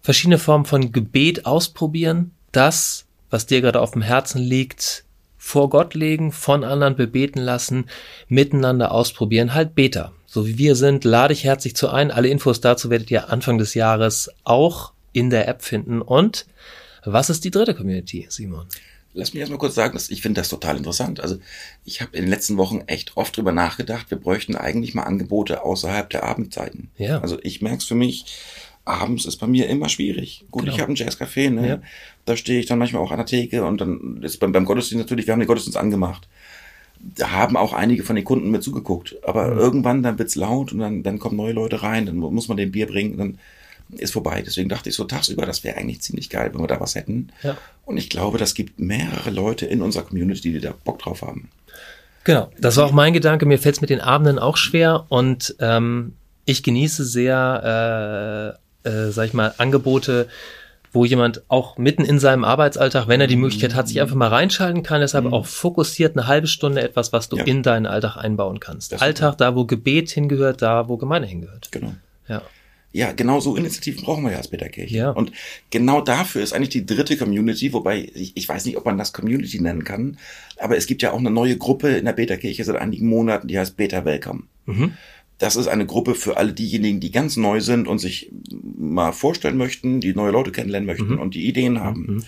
verschiedene 0.02 0.38
Formen 0.38 0.64
von 0.64 0.92
Gebet 0.92 1.46
ausprobieren, 1.46 2.32
das, 2.52 3.06
was 3.30 3.46
dir 3.46 3.60
gerade 3.60 3.80
auf 3.80 3.92
dem 3.92 4.02
Herzen 4.02 4.40
liegt, 4.40 5.04
vor 5.38 5.70
Gott 5.70 5.94
legen, 5.94 6.30
von 6.30 6.62
anderen 6.62 6.94
bebeten 6.94 7.40
lassen, 7.40 7.86
miteinander 8.28 8.92
ausprobieren, 8.92 9.54
halt 9.54 9.74
Beta. 9.74 10.12
So 10.26 10.46
wie 10.46 10.56
wir 10.56 10.76
sind, 10.76 11.04
lade 11.04 11.32
ich 11.32 11.44
herzlich 11.44 11.74
zu 11.74 11.88
ein. 11.88 12.10
Alle 12.10 12.28
Infos 12.28 12.60
dazu 12.60 12.90
werdet 12.90 13.10
ihr 13.10 13.30
Anfang 13.30 13.58
des 13.58 13.74
Jahres 13.74 14.30
auch 14.44 14.92
in 15.12 15.30
der 15.30 15.48
App 15.48 15.62
finden. 15.62 16.00
Und 16.00 16.46
was 17.04 17.28
ist 17.28 17.44
die 17.44 17.50
dritte 17.50 17.74
Community, 17.74 18.26
Simon? 18.28 18.66
Lass 19.14 19.34
mich 19.34 19.40
erstmal 19.40 19.58
kurz 19.58 19.74
sagen, 19.74 19.94
dass 19.94 20.10
ich 20.10 20.22
finde 20.22 20.40
das 20.40 20.48
total 20.48 20.76
interessant. 20.76 21.20
Also 21.20 21.36
ich 21.84 22.00
habe 22.00 22.16
in 22.16 22.22
den 22.22 22.30
letzten 22.30 22.56
Wochen 22.56 22.82
echt 22.86 23.16
oft 23.16 23.36
drüber 23.36 23.52
nachgedacht, 23.52 24.10
wir 24.10 24.18
bräuchten 24.18 24.56
eigentlich 24.56 24.94
mal 24.94 25.02
Angebote 25.02 25.62
außerhalb 25.64 26.08
der 26.08 26.24
Abendzeiten. 26.24 26.90
Ja. 26.96 27.20
Also 27.20 27.38
ich 27.42 27.60
merke 27.60 27.78
es 27.78 27.84
für 27.84 27.94
mich, 27.94 28.24
abends 28.84 29.26
ist 29.26 29.36
bei 29.36 29.46
mir 29.46 29.68
immer 29.68 29.88
schwierig. 29.88 30.44
Gut, 30.50 30.64
genau. 30.64 30.74
ich 30.74 30.80
habe 30.80 30.92
ein 30.92 30.96
Jazzcafé, 30.96 31.50
ne? 31.50 31.68
Ja. 31.68 31.82
Da 32.24 32.36
stehe 32.36 32.58
ich 32.58 32.66
dann 32.66 32.78
manchmal 32.78 33.02
auch 33.02 33.10
an 33.10 33.18
der 33.18 33.26
Theke 33.26 33.64
und 33.64 33.80
dann 33.80 34.22
ist 34.22 34.38
beim, 34.38 34.52
beim 34.52 34.64
Gottesdienst 34.64 35.04
natürlich, 35.04 35.26
wir 35.26 35.32
haben 35.32 35.40
den 35.40 35.46
Gottesdienst 35.46 35.78
angemacht. 35.78 36.28
Da 37.00 37.32
haben 37.32 37.56
auch 37.56 37.72
einige 37.72 38.04
von 38.04 38.16
den 38.16 38.24
Kunden 38.24 38.50
mit 38.50 38.62
zugeguckt. 38.62 39.16
Aber 39.24 39.52
mhm. 39.52 39.58
irgendwann, 39.58 40.02
dann 40.02 40.18
wird's 40.18 40.36
laut 40.36 40.72
und 40.72 40.78
dann, 40.78 41.02
dann 41.02 41.18
kommen 41.18 41.36
neue 41.36 41.52
Leute 41.52 41.82
rein, 41.82 42.06
dann 42.06 42.16
muss 42.16 42.48
man 42.48 42.56
den 42.56 42.72
Bier 42.72 42.86
bringen, 42.86 43.18
dann 43.18 43.38
ist 43.98 44.12
vorbei. 44.12 44.42
Deswegen 44.44 44.68
dachte 44.68 44.88
ich 44.88 44.94
so 44.94 45.04
tagsüber, 45.04 45.46
das 45.46 45.64
wäre 45.64 45.76
eigentlich 45.76 46.00
ziemlich 46.00 46.30
geil, 46.30 46.50
wenn 46.52 46.60
wir 46.60 46.68
da 46.68 46.80
was 46.80 46.94
hätten. 46.94 47.30
Ja. 47.42 47.56
Und 47.84 47.96
ich 47.96 48.08
glaube, 48.08 48.38
das 48.38 48.54
gibt 48.54 48.78
mehrere 48.80 49.30
Leute 49.30 49.66
in 49.66 49.82
unserer 49.82 50.04
Community, 50.04 50.52
die 50.52 50.60
da 50.60 50.74
Bock 50.84 50.98
drauf 50.98 51.22
haben. 51.22 51.50
Genau, 52.24 52.50
das 52.58 52.76
war 52.76 52.86
auch 52.86 52.92
mein 52.92 53.12
Gedanke. 53.12 53.46
Mir 53.46 53.58
fällt 53.58 53.76
es 53.76 53.80
mit 53.80 53.90
den 53.90 54.00
Abenden 54.00 54.38
auch 54.38 54.56
schwer 54.56 55.06
und 55.08 55.56
ähm, 55.58 56.14
ich 56.44 56.62
genieße 56.62 57.04
sehr, 57.04 58.58
äh, 58.84 58.88
äh, 58.88 59.10
sag 59.10 59.26
ich 59.26 59.32
mal, 59.32 59.54
Angebote, 59.58 60.28
wo 60.92 61.04
jemand 61.04 61.42
auch 61.48 61.78
mitten 61.78 62.04
in 62.04 62.18
seinem 62.18 62.44
Arbeitsalltag, 62.44 63.08
wenn 63.08 63.20
er 63.20 63.26
die 63.26 63.36
Möglichkeit 63.36 63.74
hat, 63.74 63.88
sich 63.88 64.00
einfach 64.00 64.14
mal 64.14 64.28
reinschalten 64.28 64.82
kann, 64.82 65.00
deshalb 65.00 65.24
mhm. 65.24 65.32
auch 65.32 65.46
fokussiert 65.46 66.16
eine 66.16 66.26
halbe 66.26 66.46
Stunde 66.46 66.82
etwas, 66.82 67.12
was 67.12 67.30
du 67.30 67.38
ja. 67.38 67.44
in 67.44 67.62
deinen 67.62 67.86
Alltag 67.86 68.18
einbauen 68.18 68.60
kannst. 68.60 68.92
Das 68.92 69.00
Alltag, 69.00 69.38
da 69.38 69.56
wo 69.56 69.64
Gebet 69.64 70.10
hingehört, 70.10 70.60
da 70.60 70.88
wo 70.88 70.98
Gemeinde 70.98 71.26
hingehört. 71.28 71.72
Genau. 71.72 71.94
Ja. 72.28 72.42
Ja, 72.92 73.12
genau 73.12 73.40
so 73.40 73.56
Initiativen 73.56 74.04
brauchen 74.04 74.24
wir 74.24 74.32
ja 74.32 74.36
als 74.36 74.48
Beta-Kirche. 74.48 74.94
Ja. 74.96 75.10
Und 75.10 75.32
genau 75.70 76.00
dafür 76.02 76.42
ist 76.42 76.52
eigentlich 76.52 76.68
die 76.68 76.84
dritte 76.86 77.16
Community, 77.16 77.72
wobei 77.72 78.10
ich, 78.14 78.36
ich 78.36 78.48
weiß 78.48 78.66
nicht, 78.66 78.76
ob 78.76 78.84
man 78.84 78.98
das 78.98 79.12
Community 79.12 79.60
nennen 79.60 79.84
kann, 79.84 80.18
aber 80.58 80.76
es 80.76 80.86
gibt 80.86 81.00
ja 81.02 81.12
auch 81.12 81.18
eine 81.18 81.30
neue 81.30 81.56
Gruppe 81.56 81.88
in 81.88 82.04
der 82.04 82.12
Beta-Kirche 82.12 82.64
seit 82.64 82.76
einigen 82.76 83.08
Monaten, 83.08 83.48
die 83.48 83.58
heißt 83.58 83.76
Beta 83.76 84.04
Welcome. 84.04 84.42
Mhm. 84.66 84.92
Das 85.38 85.56
ist 85.56 85.66
eine 85.66 85.86
Gruppe 85.86 86.14
für 86.14 86.36
alle 86.36 86.52
diejenigen, 86.52 87.00
die 87.00 87.10
ganz 87.10 87.36
neu 87.36 87.60
sind 87.60 87.88
und 87.88 87.98
sich 87.98 88.30
mal 88.78 89.12
vorstellen 89.12 89.56
möchten, 89.56 90.00
die 90.00 90.14
neue 90.14 90.30
Leute 90.30 90.52
kennenlernen 90.52 90.86
möchten 90.86 91.14
Mhm. 91.14 91.18
und 91.18 91.34
die 91.34 91.48
Ideen 91.48 91.80
haben. 91.80 92.24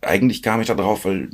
Eigentlich 0.00 0.42
kam 0.42 0.60
ich 0.60 0.66
da 0.66 0.74
drauf, 0.74 1.04
weil 1.04 1.28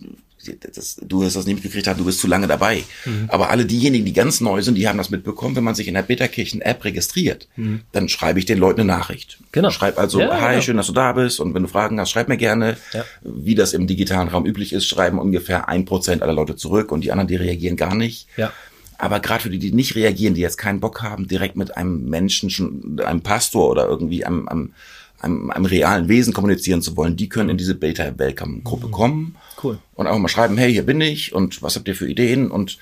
das, 0.74 0.96
du 1.02 1.24
hast 1.24 1.36
das 1.36 1.46
nicht 1.46 1.56
mitgekriegt 1.56 1.86
hast, 1.86 1.98
du 1.98 2.04
bist 2.04 2.20
zu 2.20 2.26
lange 2.26 2.46
dabei. 2.46 2.84
Mhm. 3.04 3.26
Aber 3.28 3.50
alle 3.50 3.66
diejenigen, 3.66 4.04
die 4.04 4.12
ganz 4.12 4.40
neu 4.40 4.62
sind, 4.62 4.76
die 4.76 4.88
haben 4.88 4.98
das 4.98 5.10
mitbekommen, 5.10 5.56
wenn 5.56 5.64
man 5.64 5.74
sich 5.74 5.88
in 5.88 5.94
der 5.94 6.02
Beta-Kirchen-App 6.02 6.84
registriert, 6.84 7.48
dann 7.92 8.08
schreibe 8.08 8.38
ich 8.38 8.46
den 8.46 8.58
Leuten 8.58 8.80
eine 8.80 8.88
Nachricht. 8.88 9.38
Mhm. 9.40 9.44
Genau. 9.52 9.70
Schreib 9.70 9.98
also, 9.98 10.20
Ja, 10.20 10.40
hi, 10.40 10.52
genau. 10.52 10.62
schön, 10.62 10.76
dass 10.76 10.86
du 10.86 10.92
da 10.92 11.12
bist 11.12 11.40
und 11.40 11.54
wenn 11.54 11.62
du 11.62 11.68
Fragen 11.68 12.00
hast, 12.00 12.10
schreib 12.10 12.28
mir 12.28 12.36
gerne. 12.36 12.76
Ja. 12.92 13.04
Wie 13.22 13.54
das 13.54 13.72
im 13.72 13.86
digitalen 13.86 14.28
Raum 14.28 14.46
üblich 14.46 14.72
ist, 14.72 14.86
schreiben 14.86 15.18
ungefähr 15.18 15.68
ein 15.68 15.84
Prozent 15.84 16.22
aller 16.22 16.32
Leute 16.32 16.56
zurück 16.56 16.92
und 16.92 17.02
die 17.02 17.12
anderen, 17.12 17.28
die 17.28 17.36
reagieren 17.36 17.76
gar 17.76 17.94
nicht. 17.94 18.26
Ja. 18.36 18.52
Aber 19.00 19.20
gerade 19.20 19.42
für 19.42 19.50
die, 19.50 19.58
die 19.58 19.72
nicht 19.72 19.94
reagieren, 19.94 20.34
die 20.34 20.42
jetzt 20.42 20.58
keinen 20.58 20.80
Bock 20.80 21.02
haben, 21.02 21.26
direkt 21.26 21.56
mit 21.56 21.76
einem 21.76 22.08
Menschen, 22.08 22.50
schon, 22.50 23.00
einem 23.04 23.22
Pastor 23.22 23.70
oder 23.70 23.86
irgendwie 23.86 24.26
einem, 24.26 24.46
einem, 24.48 24.74
einem, 25.20 25.50
einem 25.50 25.64
realen 25.64 26.08
Wesen 26.08 26.34
kommunizieren 26.34 26.82
zu 26.82 26.96
wollen, 26.96 27.16
die 27.16 27.28
können 27.28 27.48
in 27.48 27.56
diese 27.56 27.74
Beta-Welcome-Gruppe 27.74 28.88
kommen 28.88 29.36
Cool. 29.62 29.78
und 29.94 30.06
einfach 30.06 30.18
mal 30.20 30.28
schreiben, 30.28 30.56
hey, 30.58 30.72
hier 30.72 30.84
bin 30.84 31.00
ich 31.00 31.32
und 31.34 31.62
was 31.62 31.76
habt 31.76 31.88
ihr 31.88 31.94
für 31.96 32.08
Ideen? 32.08 32.50
Und 32.50 32.78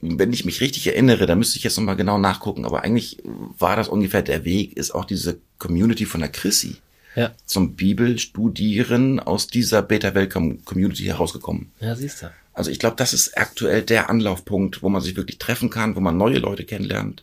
wenn 0.00 0.32
ich 0.32 0.44
mich 0.44 0.60
richtig 0.60 0.86
erinnere, 0.86 1.26
da 1.26 1.34
müsste 1.34 1.58
ich 1.58 1.64
jetzt 1.64 1.76
nochmal 1.76 1.96
genau 1.96 2.16
nachgucken, 2.18 2.64
aber 2.64 2.82
eigentlich 2.84 3.18
war 3.58 3.76
das 3.76 3.88
ungefähr 3.88 4.22
der 4.22 4.44
Weg, 4.44 4.76
ist 4.76 4.92
auch 4.92 5.04
diese 5.04 5.38
Community 5.58 6.06
von 6.06 6.20
der 6.20 6.30
Chrissy 6.30 6.76
Ja. 7.16 7.32
zum 7.44 7.74
Bibelstudieren 7.76 9.20
aus 9.20 9.46
dieser 9.48 9.82
Beta-Welcome-Community 9.82 11.04
herausgekommen. 11.04 11.72
Ja, 11.80 11.94
siehst 11.94 12.22
du. 12.22 12.30
Also 12.52 12.70
ich 12.70 12.78
glaube, 12.78 12.96
das 12.96 13.12
ist 13.12 13.36
aktuell 13.38 13.82
der 13.82 14.10
Anlaufpunkt, 14.10 14.82
wo 14.82 14.88
man 14.88 15.00
sich 15.02 15.16
wirklich 15.16 15.38
treffen 15.38 15.70
kann, 15.70 15.96
wo 15.96 16.00
man 16.00 16.16
neue 16.16 16.38
Leute 16.38 16.64
kennenlernt 16.64 17.22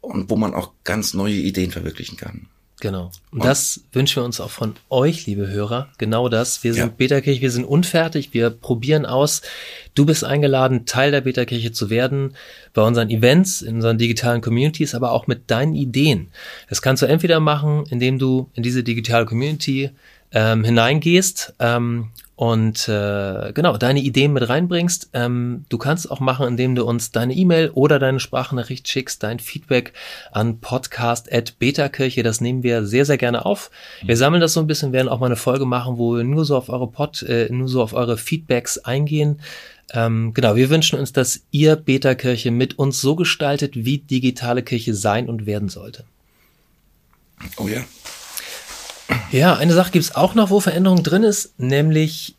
und 0.00 0.30
wo 0.30 0.36
man 0.36 0.54
auch 0.54 0.72
ganz 0.84 1.14
neue 1.14 1.34
Ideen 1.34 1.70
verwirklichen 1.70 2.16
kann. 2.16 2.46
Genau. 2.80 3.10
Und 3.30 3.42
das 3.42 3.80
wünschen 3.92 4.16
wir 4.16 4.24
uns 4.24 4.38
auch 4.38 4.50
von 4.50 4.74
euch, 4.90 5.24
liebe 5.26 5.48
Hörer. 5.48 5.88
Genau 5.96 6.28
das. 6.28 6.62
Wir 6.62 6.74
sind 6.74 6.82
Ja. 6.82 6.92
Beta-Kirche, 6.94 7.40
wir 7.40 7.50
sind 7.50 7.64
unfertig, 7.64 8.34
wir 8.34 8.50
probieren 8.50 9.06
aus. 9.06 9.40
Du 9.94 10.04
bist 10.04 10.24
eingeladen, 10.24 10.84
Teil 10.84 11.10
der 11.10 11.22
Beta-Kirche 11.22 11.72
zu 11.72 11.88
werden, 11.88 12.34
bei 12.74 12.82
unseren 12.82 13.08
Events, 13.08 13.62
in 13.62 13.76
unseren 13.76 13.96
digitalen 13.96 14.42
Communities, 14.42 14.94
aber 14.94 15.12
auch 15.12 15.26
mit 15.26 15.50
deinen 15.50 15.74
Ideen. 15.74 16.28
Das 16.68 16.82
kannst 16.82 17.02
du 17.02 17.06
entweder 17.06 17.40
machen, 17.40 17.84
indem 17.88 18.18
du 18.18 18.50
in 18.52 18.62
diese 18.62 18.82
digitale 18.84 19.24
Community 19.24 19.90
ähm, 20.32 20.62
hineingehst 20.62 21.54
ähm, 21.60 22.08
und 22.36 22.86
äh, 22.86 23.52
genau 23.54 23.78
deine 23.78 24.00
Ideen 24.00 24.34
mit 24.34 24.46
reinbringst. 24.46 25.08
Ähm, 25.14 25.64
du 25.70 25.78
kannst 25.78 26.04
es 26.04 26.10
auch 26.10 26.20
machen, 26.20 26.46
indem 26.46 26.74
du 26.74 26.84
uns 26.84 27.10
deine 27.10 27.34
E-Mail 27.34 27.70
oder 27.70 27.98
deine 27.98 28.20
Sprachnachricht 28.20 28.86
schickst, 28.86 29.22
dein 29.22 29.40
Feedback 29.40 29.94
an 30.32 30.60
podcast@betakirche. 30.60 32.22
Das 32.22 32.42
nehmen 32.42 32.62
wir 32.62 32.84
sehr 32.84 33.06
sehr 33.06 33.16
gerne 33.16 33.46
auf. 33.46 33.70
Wir 34.04 34.18
sammeln 34.18 34.42
das 34.42 34.52
so 34.52 34.60
ein 34.60 34.66
bisschen, 34.66 34.92
werden 34.92 35.08
auch 35.08 35.18
mal 35.18 35.26
eine 35.26 35.36
Folge 35.36 35.64
machen, 35.64 35.96
wo 35.96 36.16
wir 36.16 36.24
nur 36.24 36.44
so 36.44 36.56
auf 36.56 36.68
eure 36.68 36.88
Pod, 36.88 37.22
äh, 37.22 37.48
nur 37.50 37.68
so 37.68 37.82
auf 37.82 37.94
eure 37.94 38.18
Feedbacks 38.18 38.76
eingehen. 38.78 39.40
Ähm, 39.94 40.34
genau, 40.34 40.56
wir 40.56 40.68
wünschen 40.68 40.98
uns, 40.98 41.12
dass 41.14 41.40
ihr 41.52 41.76
Beta-Kirche 41.76 42.50
mit 42.50 42.78
uns 42.78 43.00
so 43.00 43.16
gestaltet, 43.16 43.72
wie 43.76 43.98
digitale 43.98 44.62
Kirche 44.62 44.94
sein 44.94 45.28
und 45.28 45.46
werden 45.46 45.70
sollte. 45.70 46.04
Oh 47.56 47.68
ja. 47.68 47.82
Ja, 49.30 49.54
eine 49.54 49.72
Sache 49.72 49.92
gibt's 49.92 50.14
auch 50.14 50.34
noch, 50.34 50.50
wo 50.50 50.60
Veränderung 50.60 51.02
drin 51.02 51.22
ist, 51.22 51.58
nämlich 51.58 52.34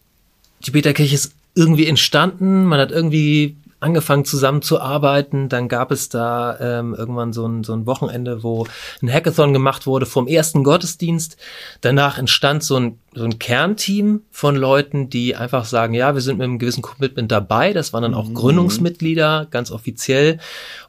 die 0.65 0.71
Beta-Kirche 0.71 1.15
ist 1.15 1.33
irgendwie 1.55 1.87
entstanden, 1.87 2.65
man 2.65 2.79
hat 2.79 2.91
irgendwie 2.91 3.57
angefangen 3.79 4.25
zusammenzuarbeiten, 4.25 5.49
dann 5.49 5.67
gab 5.67 5.91
es 5.91 6.09
da 6.09 6.57
ähm, 6.59 6.95
irgendwann 6.95 7.31
so 7.31 7.45
ein, 7.47 7.63
so 7.63 7.73
ein 7.73 7.85
Wochenende, 7.85 8.41
wo 8.41 8.65
ein 9.03 9.11
Hackathon 9.11 9.53
gemacht 9.53 9.85
wurde 9.85 10.07
vom 10.07 10.27
ersten 10.27 10.63
Gottesdienst. 10.63 11.37
Danach 11.81 12.17
entstand 12.17 12.63
so 12.63 12.79
ein, 12.79 12.99
so 13.13 13.23
ein 13.23 13.37
Kernteam 13.37 14.21
von 14.31 14.55
Leuten, 14.55 15.09
die 15.09 15.35
einfach 15.35 15.65
sagen, 15.65 15.93
ja, 15.93 16.15
wir 16.15 16.21
sind 16.21 16.39
mit 16.39 16.45
einem 16.45 16.57
gewissen 16.57 16.81
Commitment 16.81 17.31
dabei. 17.31 17.71
Das 17.73 17.93
waren 17.93 18.01
dann 18.01 18.15
auch 18.15 18.33
Gründungsmitglieder, 18.33 19.47
ganz 19.51 19.69
offiziell. 19.69 20.39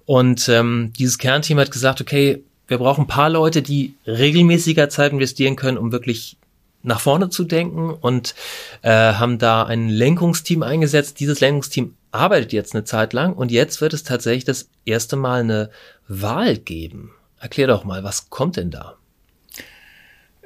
Und 0.06 0.48
ähm, 0.48 0.92
dieses 0.98 1.18
Kernteam 1.18 1.58
hat 1.58 1.70
gesagt, 1.70 2.00
okay, 2.00 2.42
wir 2.68 2.78
brauchen 2.78 3.04
ein 3.04 3.08
paar 3.08 3.30
Leute, 3.30 3.62
die 3.62 3.94
regelmäßiger 4.06 4.88
Zeit 4.88 5.12
investieren 5.12 5.56
können, 5.56 5.78
um 5.78 5.90
wirklich 5.90 6.36
nach 6.82 7.00
vorne 7.00 7.28
zu 7.28 7.44
denken 7.44 7.90
und 7.90 8.34
äh, 8.82 8.90
haben 8.90 9.38
da 9.38 9.64
ein 9.64 9.88
Lenkungsteam 9.88 10.62
eingesetzt. 10.62 11.18
Dieses 11.18 11.40
Lenkungsteam 11.40 11.94
arbeitet 12.12 12.52
jetzt 12.52 12.74
eine 12.74 12.84
Zeit 12.84 13.12
lang 13.12 13.32
und 13.34 13.50
jetzt 13.50 13.80
wird 13.80 13.94
es 13.94 14.04
tatsächlich 14.04 14.44
das 14.44 14.68
erste 14.84 15.16
Mal 15.16 15.40
eine 15.40 15.70
Wahl 16.06 16.56
geben. 16.56 17.10
Erklär 17.40 17.66
doch 17.66 17.84
mal, 17.84 18.04
was 18.04 18.30
kommt 18.30 18.56
denn 18.56 18.70
da? 18.70 18.94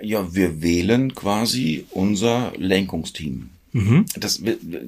Ja, 0.00 0.34
wir 0.34 0.62
wählen 0.62 1.14
quasi 1.14 1.86
unser 1.90 2.52
Lenkungsteam. 2.56 3.50
Das, 4.16 4.44
wir- 4.44 4.58
wir- 4.62 4.82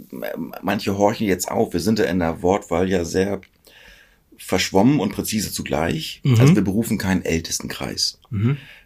manche 0.62 0.98
horchen 0.98 1.26
jetzt 1.26 1.50
auf. 1.50 1.72
Wir 1.72 1.80
sind 1.80 1.98
ja 1.98 2.04
in 2.06 2.18
der 2.18 2.42
Wortwahl 2.42 2.88
ja 2.90 3.04
sehr 3.04 3.40
verschwommen 4.44 5.00
und 5.00 5.12
präzise 5.12 5.50
zugleich. 5.52 6.20
Also 6.38 6.54
wir 6.54 6.62
berufen 6.62 6.98
keinen 6.98 7.24
Ältestenkreis. 7.24 8.18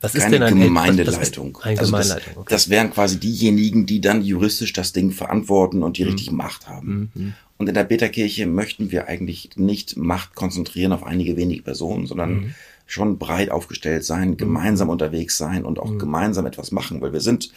Was 0.01 0.15
ist 0.15 0.23
keine 0.23 0.39
denn 0.39 0.43
ein 0.45 0.57
El- 0.59 0.65
Gemeindeleitung. 0.69 1.59
Was, 1.61 1.65
was 1.65 1.73
ist 1.73 1.73
eine 1.73 1.79
Also 1.79 1.81
das, 1.81 1.91
Gemeindeleitung, 2.09 2.43
okay. 2.43 2.47
das 2.55 2.69
wären 2.69 2.91
quasi 2.93 3.19
diejenigen, 3.19 3.87
die 3.87 4.01
dann 4.01 4.23
juristisch 4.23 4.73
das 4.73 4.93
Ding 4.93 5.11
verantworten 5.11 5.83
und 5.83 5.97
die 5.99 6.05
Mhm. 6.05 6.11
richtig 6.11 6.31
Macht 6.33 6.69
haben. 6.69 7.35
Und 7.57 7.69
in 7.69 7.75
der 7.75 7.85
Beta-Kirche 7.85 8.47
möchten 8.47 8.93
wir 8.93 9.09
eigentlich 9.09 9.51
nicht 9.57 9.97
Macht 9.97 10.35
konzentrieren 10.37 10.93
auf 10.93 11.03
einige 11.03 11.37
wenige 11.37 11.63
Personen, 11.63 12.07
sondern 12.07 12.31
Mhm. 12.35 12.55
schon 12.87 13.19
breit 13.19 13.51
aufgestellt 13.51 14.05
sein, 14.05 14.37
gemeinsam 14.37 14.89
unterwegs 14.91 15.37
sein 15.37 15.65
und 15.65 15.75
Mhm. 15.79 15.81
auch 15.83 15.99
gemeinsam 15.99 16.47
etwas 16.47 16.71
machen, 16.71 17.01
weil 17.01 17.13
wir 17.13 17.21
sind 17.21 17.51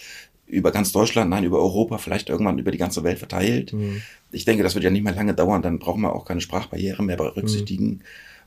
über 0.52 0.72
ganz 0.72 0.92
Deutschland, 0.92 1.30
nein, 1.30 1.44
über 1.44 1.58
Europa, 1.60 1.98
vielleicht 1.98 2.30
irgendwann 2.30 2.60
über 2.60 2.72
die 2.72 2.78
ganze 2.78 3.04
Welt 3.04 3.20
verteilt. 3.20 3.74
Mhm. 3.74 4.02
Ich 4.32 4.46
denke, 4.46 4.64
das 4.64 4.76
wird 4.76 4.84
ja 4.84 4.92
nicht 4.92 5.04
mehr 5.04 5.16
lange 5.16 5.34
dauern, 5.34 5.62
dann 5.62 5.80
brauchen 5.80 6.02
wir 6.02 6.14
auch 6.16 6.26
keine 6.26 6.42
Sprachbarriere 6.42 7.02
mehr 7.04 7.18
berücksichtigen, 7.18 8.02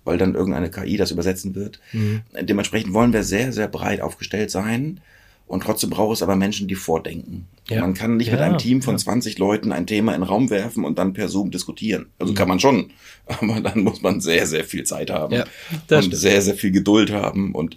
weil 0.05 0.19
dann 0.19 0.35
irgendeine 0.35 0.71
KI 0.71 0.97
das 0.97 1.11
übersetzen 1.11 1.55
wird. 1.55 1.81
Mhm. 1.93 2.21
Dementsprechend 2.43 2.93
wollen 2.95 3.13
wir 3.13 3.23
sehr, 3.25 3.53
sehr 3.53 3.69
breit 3.69 4.01
aufgestellt 4.01 4.51
sein. 4.51 5.01
Und 5.47 5.63
trotzdem 5.63 5.91
braucht 5.91 6.15
es 6.17 6.23
aber 6.23 6.37
Menschen, 6.37 6.69
die 6.69 6.75
vordenken. 6.75 7.47
Ja. 7.69 7.83
Man 7.83 7.93
kann 7.93 8.17
nicht 8.17 8.31
mit 8.31 8.41
Ja, 8.41 8.47
einem 8.47 8.57
Team 8.57 8.81
von 8.81 8.95
ja. 8.95 8.99
20 8.99 9.37
Leuten 9.39 9.73
ein 9.73 9.87
Thema 9.87 10.15
in 10.15 10.23
den 10.23 10.27
Raum 10.29 10.49
werfen 10.49 10.87
und 10.87 10.99
dann 10.99 11.13
per 11.13 11.29
Zoom 11.29 11.51
diskutieren. 11.51 12.07
Also 12.19 12.33
Mhm. 12.33 12.37
kann 12.37 12.49
man 12.49 12.61
schon, 12.61 12.91
aber 13.27 13.61
dann 13.61 13.81
muss 13.83 14.01
man 14.01 14.23
sehr, 14.23 14.47
sehr 14.47 14.65
viel 14.65 14.85
Zeit 14.85 15.11
haben 15.11 15.35
und 15.35 15.45
stimmt. 15.87 16.17
sehr, 16.17 16.41
sehr 16.41 16.55
viel 16.55 16.71
Geduld 16.71 17.11
haben 17.13 17.55
und 17.55 17.77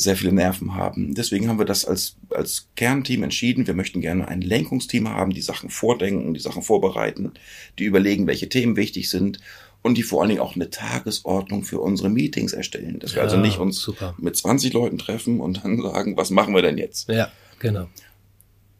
sehr 0.00 0.16
viele 0.16 0.32
Nerven 0.32 0.74
haben. 0.76 1.14
Deswegen 1.14 1.48
haben 1.48 1.58
wir 1.58 1.64
das 1.64 1.84
als, 1.84 2.16
als 2.30 2.68
Kernteam 2.76 3.24
entschieden. 3.24 3.66
Wir 3.66 3.74
möchten 3.74 4.00
gerne 4.00 4.28
ein 4.28 4.40
Lenkungsteam 4.42 5.08
haben, 5.08 5.32
die 5.32 5.42
Sachen 5.42 5.70
vordenken, 5.70 6.34
die 6.34 6.40
Sachen 6.40 6.62
vorbereiten, 6.62 7.32
die 7.80 7.84
überlegen, 7.84 8.26
welche 8.28 8.48
Themen 8.48 8.76
wichtig 8.76 9.10
sind 9.10 9.40
und 9.82 9.96
die 9.98 10.04
vor 10.04 10.20
allen 10.20 10.28
Dingen 10.28 10.40
auch 10.40 10.54
eine 10.54 10.70
Tagesordnung 10.70 11.64
für 11.64 11.80
unsere 11.80 12.10
Meetings 12.10 12.52
erstellen. 12.52 13.00
Dass 13.00 13.14
wir 13.16 13.22
also 13.22 13.36
Ja, 13.36 13.42
nicht 13.42 13.58
uns 13.58 13.80
super. 13.80 14.14
mit 14.18 14.36
20 14.36 14.72
Leuten 14.72 14.98
treffen 14.98 15.40
und 15.40 15.64
dann 15.64 15.82
sagen, 15.82 16.16
was 16.16 16.30
machen 16.30 16.54
wir 16.54 16.62
denn 16.62 16.78
jetzt? 16.78 17.08
Ja, 17.08 17.30
genau. 17.58 17.88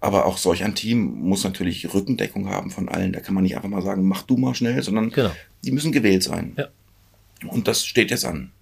Aber 0.01 0.27
auch 0.27 0.39
solch 0.39 0.63
ein 0.63 0.77
Team 0.77 1.01
muss 1.01 1.43
natürlich 1.43 1.93
Rückendeckung 1.93 2.49
haben 2.49 2.71
von 2.71 2.89
allen. 2.89 3.13
Da 3.13 3.19
kann 3.19 3.35
man 3.35 3.43
nicht 3.43 3.57
einfach 3.57 3.69
mal 3.69 3.83
sagen, 3.83 4.07
mach 4.07 4.23
du 4.23 4.37
mal 4.37 4.55
schnell, 4.55 4.81
sondern 4.85 5.11
Genau. 5.11 5.33
die 5.65 5.73
müssen 5.73 5.91
gewählt 5.91 6.23
sein. 6.23 6.55
Ja. 6.57 6.69
Und 7.49 7.67
das 7.67 7.85
steht 7.85 8.13
jetzt 8.13 8.25
an. 8.25 8.53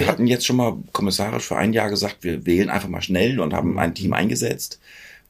Wir 0.00 0.06
hatten 0.06 0.26
jetzt 0.26 0.46
schon 0.46 0.56
mal 0.56 0.76
kommissarisch 0.92 1.44
für 1.44 1.56
ein 1.56 1.72
Jahr 1.72 1.90
gesagt, 1.90 2.18
wir 2.20 2.44
wählen 2.46 2.70
einfach 2.70 2.88
mal 2.88 3.02
schnell 3.02 3.40
und 3.40 3.54
haben 3.54 3.78
ein 3.78 3.94
Team 3.94 4.12
eingesetzt. 4.12 4.78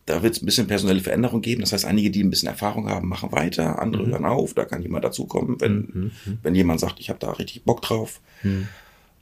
Da 0.06 0.22
wird 0.22 0.36
es 0.36 0.42
ein 0.42 0.46
bisschen 0.46 0.66
personelle 0.68 1.00
Veränderung 1.00 1.40
geben. 1.40 1.62
Das 1.62 1.72
heißt, 1.72 1.84
einige, 1.84 2.10
die 2.10 2.22
ein 2.22 2.30
bisschen 2.30 2.48
Erfahrung 2.48 2.88
haben, 2.88 3.08
machen 3.08 3.32
weiter, 3.32 3.80
andere 3.80 4.06
hören 4.06 4.24
auf. 4.24 4.54
Da 4.54 4.64
kann 4.64 4.82
jemand 4.82 5.04
dazukommen, 5.04 5.60
wenn, 5.60 6.12
wenn 6.42 6.54
jemand 6.54 6.78
sagt, 6.80 7.00
ich 7.00 7.08
habe 7.08 7.18
da 7.18 7.32
richtig 7.32 7.64
Bock 7.64 7.82
drauf. 7.82 8.20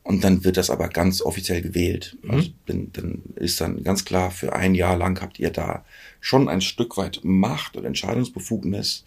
Und 0.03 0.23
dann 0.25 0.45
wird 0.45 0.59
das 0.59 0.69
aber 0.69 0.89
ganz 0.89 1.23
offiziell 1.23 1.63
gewählt. 1.63 2.19
Also 2.29 2.51
dann, 2.67 2.91
dann 2.93 3.23
ist 3.37 3.61
dann 3.63 3.83
ganz 3.83 4.05
klar, 4.05 4.31
für 4.31 4.53
ein 4.55 4.75
Jahr 4.75 4.97
lang 4.99 5.19
habt 5.23 5.39
ihr 5.39 5.51
da 5.51 5.85
schon 6.21 6.49
ein 6.51 6.61
Stück 6.61 6.99
weit 6.99 7.21
Macht 7.23 7.77
und 7.79 7.87
Entscheidungsbefugnis. 7.87 9.05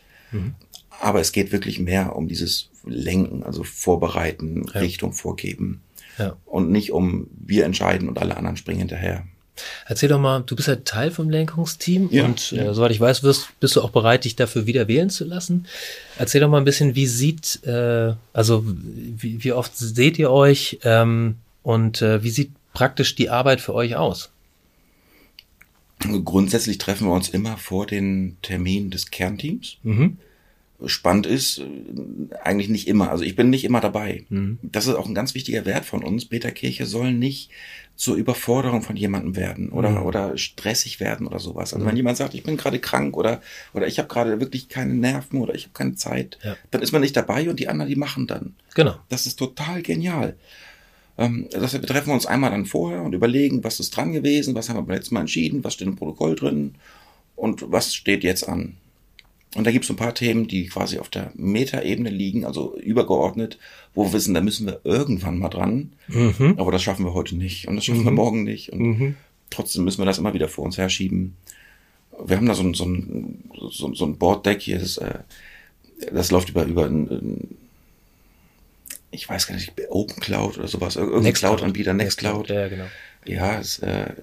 Aber 1.00 1.20
es 1.22 1.32
geht 1.32 1.51
wirklich 1.51 1.79
mehr 1.79 2.15
um 2.15 2.27
dieses 2.27 2.70
Lenken, 2.86 3.44
also 3.44 3.63
vorbereiten, 3.63 4.65
Ja. 4.74 4.79
Richtung 4.79 5.13
vorgeben. 5.13 5.82
Ja. 6.18 6.36
Und 6.46 6.72
nicht 6.72 6.92
um 6.92 7.28
wir 7.38 7.66
entscheiden 7.66 8.10
und 8.10 8.18
alle 8.20 8.38
anderen 8.38 8.58
springen 8.58 8.80
hinterher. 8.80 9.24
Erzähl 9.86 10.10
doch 10.10 10.20
mal, 10.20 10.42
du 10.42 10.56
bist 10.56 10.68
ja 10.68 10.76
Teil 10.78 11.12
vom 11.12 11.30
Lenkungsteam 11.30 12.10
Ja, 12.12 12.26
und 12.26 12.52
ja. 12.52 12.66
Äh, 12.70 12.74
soweit 12.74 12.92
ich 12.92 13.00
weiß, 13.00 13.24
wirst, 13.24 13.60
bist 13.60 13.76
du 13.76 13.82
auch 13.82 13.90
bereit, 13.90 14.26
dich 14.26 14.36
dafür 14.36 14.66
wieder 14.68 14.88
wählen 14.88 15.10
zu 15.10 15.26
lassen. 15.26 15.66
Erzähl 16.18 16.42
doch 16.42 16.50
mal 16.50 16.60
ein 16.60 16.66
bisschen, 16.66 16.96
wie 16.96 17.08
sieht, 17.08 17.64
äh, 17.66 18.14
also 18.34 18.64
wie, 18.66 19.44
wie 19.44 19.52
oft 19.52 19.76
seht 19.76 20.20
ihr 20.20 20.32
euch 20.32 20.80
ähm, 20.84 21.36
und 21.64 22.02
äh, 22.02 22.24
wie 22.24 22.30
sieht 22.30 22.52
praktisch 22.74 23.16
die 23.16 23.30
Arbeit 23.30 23.62
für 23.62 23.74
euch 23.74 23.96
aus? 23.96 24.30
Grundsätzlich 26.00 26.78
treffen 26.78 27.08
wir 27.08 27.14
uns 27.14 27.30
immer 27.30 27.58
vor 27.58 27.88
den 27.88 28.38
Termin 28.44 28.92
des 28.92 29.10
Kernteams. 29.10 29.78
Mhm. 29.82 30.18
Spannend 30.86 31.25
ist, 31.25 31.60
äh, 31.60 31.63
eigentlich 32.43 32.69
nicht 32.69 32.88
immer. 32.88 33.10
Also 33.10 33.24
ich 33.24 33.36
bin 33.36 33.50
nicht 33.50 33.63
immer 33.63 33.81
dabei. 33.81 34.25
Mhm. 34.29 34.60
Das 34.62 34.86
ist 34.86 34.96
auch 34.96 35.07
ein 35.07 35.15
ganz 35.15 35.34
wichtiger 35.34 35.65
Wert 35.65 35.86
von 35.86 36.03
uns. 36.03 36.25
Peterkirche 36.25 36.86
soll 36.86 37.13
nicht 37.13 37.50
zur 37.96 38.15
Überforderung 38.15 38.84
von 38.84 38.96
jemandem 38.96 39.36
werden 39.36 39.69
oder, 39.69 39.89
mhm. 39.89 40.05
oder 40.05 40.38
stressig 40.38 41.00
werden 41.00 41.25
oder 41.25 41.39
sowas. 41.39 41.74
Also 41.74 41.84
mhm. 41.84 41.89
wenn 41.89 41.98
jemand 41.98 42.17
sagt, 42.17 42.36
ich 42.36 42.43
bin 42.43 42.55
gerade 42.55 42.79
krank 42.79 43.17
oder, 43.17 43.41
oder 43.74 43.88
ich 43.88 43.98
habe 43.98 44.07
gerade 44.07 44.39
wirklich 44.39 44.69
keine 44.69 44.93
Nerven 44.93 45.41
oder 45.41 45.55
ich 45.55 45.63
habe 45.63 45.74
keine 45.74 45.96
Zeit, 45.96 46.38
ja. 46.43 46.55
dann 46.69 46.84
ist 46.84 46.91
man 46.91 47.01
nicht 47.01 47.17
dabei 47.17 47.50
und 47.50 47.60
die 47.60 47.67
anderen, 47.67 47.89
die 47.89 47.96
machen 47.96 48.27
dann. 48.27 48.55
Genau. 48.75 48.96
Das 49.10 49.25
ist 49.25 49.38
total 49.39 49.81
genial. 49.81 50.36
Ähm, 51.17 51.48
das, 51.51 51.74
wir 51.74 51.81
treffen 51.81 52.13
uns 52.13 52.27
einmal 52.27 52.51
dann 52.51 52.67
vorher 52.67 53.01
und 53.01 53.13
überlegen, 53.13 53.63
was 53.63 53.79
ist 53.79 53.98
dran 53.98 54.12
gewesen, 54.12 54.53
was 54.53 54.69
haben 54.69 54.77
wir 54.77 54.84
beim 54.84 54.96
letzten 54.96 55.15
Mal 55.15 55.22
entschieden, 55.22 55.63
was 55.63 55.74
steht 55.74 55.88
im 55.88 55.96
Protokoll 55.96 56.36
drin 56.36 56.75
und 57.36 57.72
was 57.72 57.96
steht 57.96 58.24
jetzt 58.24 58.48
an. 58.48 58.77
Und 59.56 59.66
da 59.66 59.72
gibt 59.72 59.86
es 59.86 59.89
ein 59.89 59.96
paar 59.96 60.13
Themen, 60.13 60.48
die 60.48 60.68
quasi 60.68 61.00
auf 61.00 61.10
der 61.10 61.32
Metaebene 61.36 62.10
liegen, 62.10 62.46
also 62.46 62.77
übergeordnet, 62.77 63.58
wo 63.94 64.06
wir 64.06 64.13
wissen, 64.13 64.34
da 64.34 64.42
müssen 64.42 64.68
wir 64.68 64.82
irgendwann 64.84 65.39
mal 65.39 65.50
dran. 65.50 65.94
Mhm. 66.08 66.56
Aber 66.58 66.72
das 66.72 66.84
schaffen 66.84 67.06
wir 67.06 67.13
heute 67.13 67.36
nicht 67.36 67.68
und 67.68 67.75
das 67.75 67.86
schaffen 67.86 68.01
mhm. 68.01 68.06
wir 68.06 68.12
morgen 68.12 68.44
nicht. 68.44 68.74
Und 68.74 68.80
mhm. 68.82 69.16
trotzdem 69.50 69.86
müssen 69.86 70.00
wir 70.00 70.06
das 70.06 70.18
immer 70.18 70.34
wieder 70.34 70.50
vor 70.50 70.66
uns 70.66 70.77
herschieben. 70.77 71.38
Wir 72.25 72.38
haben 72.38 72.46
da 72.46 72.56
so 72.56 72.63
ein, 72.63 72.74
so 72.74 72.86
ein, 72.86 73.50
so, 73.70 73.94
so 73.94 74.06
ein 74.06 74.18
Boarddeck 74.18 74.62
hier, 74.62 74.80
das, 74.80 74.98
äh, 74.98 75.20
das 76.12 76.32
läuft 76.32 76.50
über, 76.50 76.66
über 76.66 76.86
ein, 76.86 77.08
ein 77.10 77.58
ich 79.12 79.27
weiß 79.27 79.48
gar 79.48 79.56
nicht, 79.56 79.74
Open 79.89 80.20
Cloud 80.20 80.58
oder 80.58 80.68
sowas, 80.68 80.98
irgendein 80.98 81.34
Cloud-Anbieter, 81.34 81.94
Nextcloud. 81.94 82.50
Ja, 82.50 82.68
genau. 82.68 82.86
Ja, 83.25 83.60
es 83.60 83.80
äh, 83.80 84.13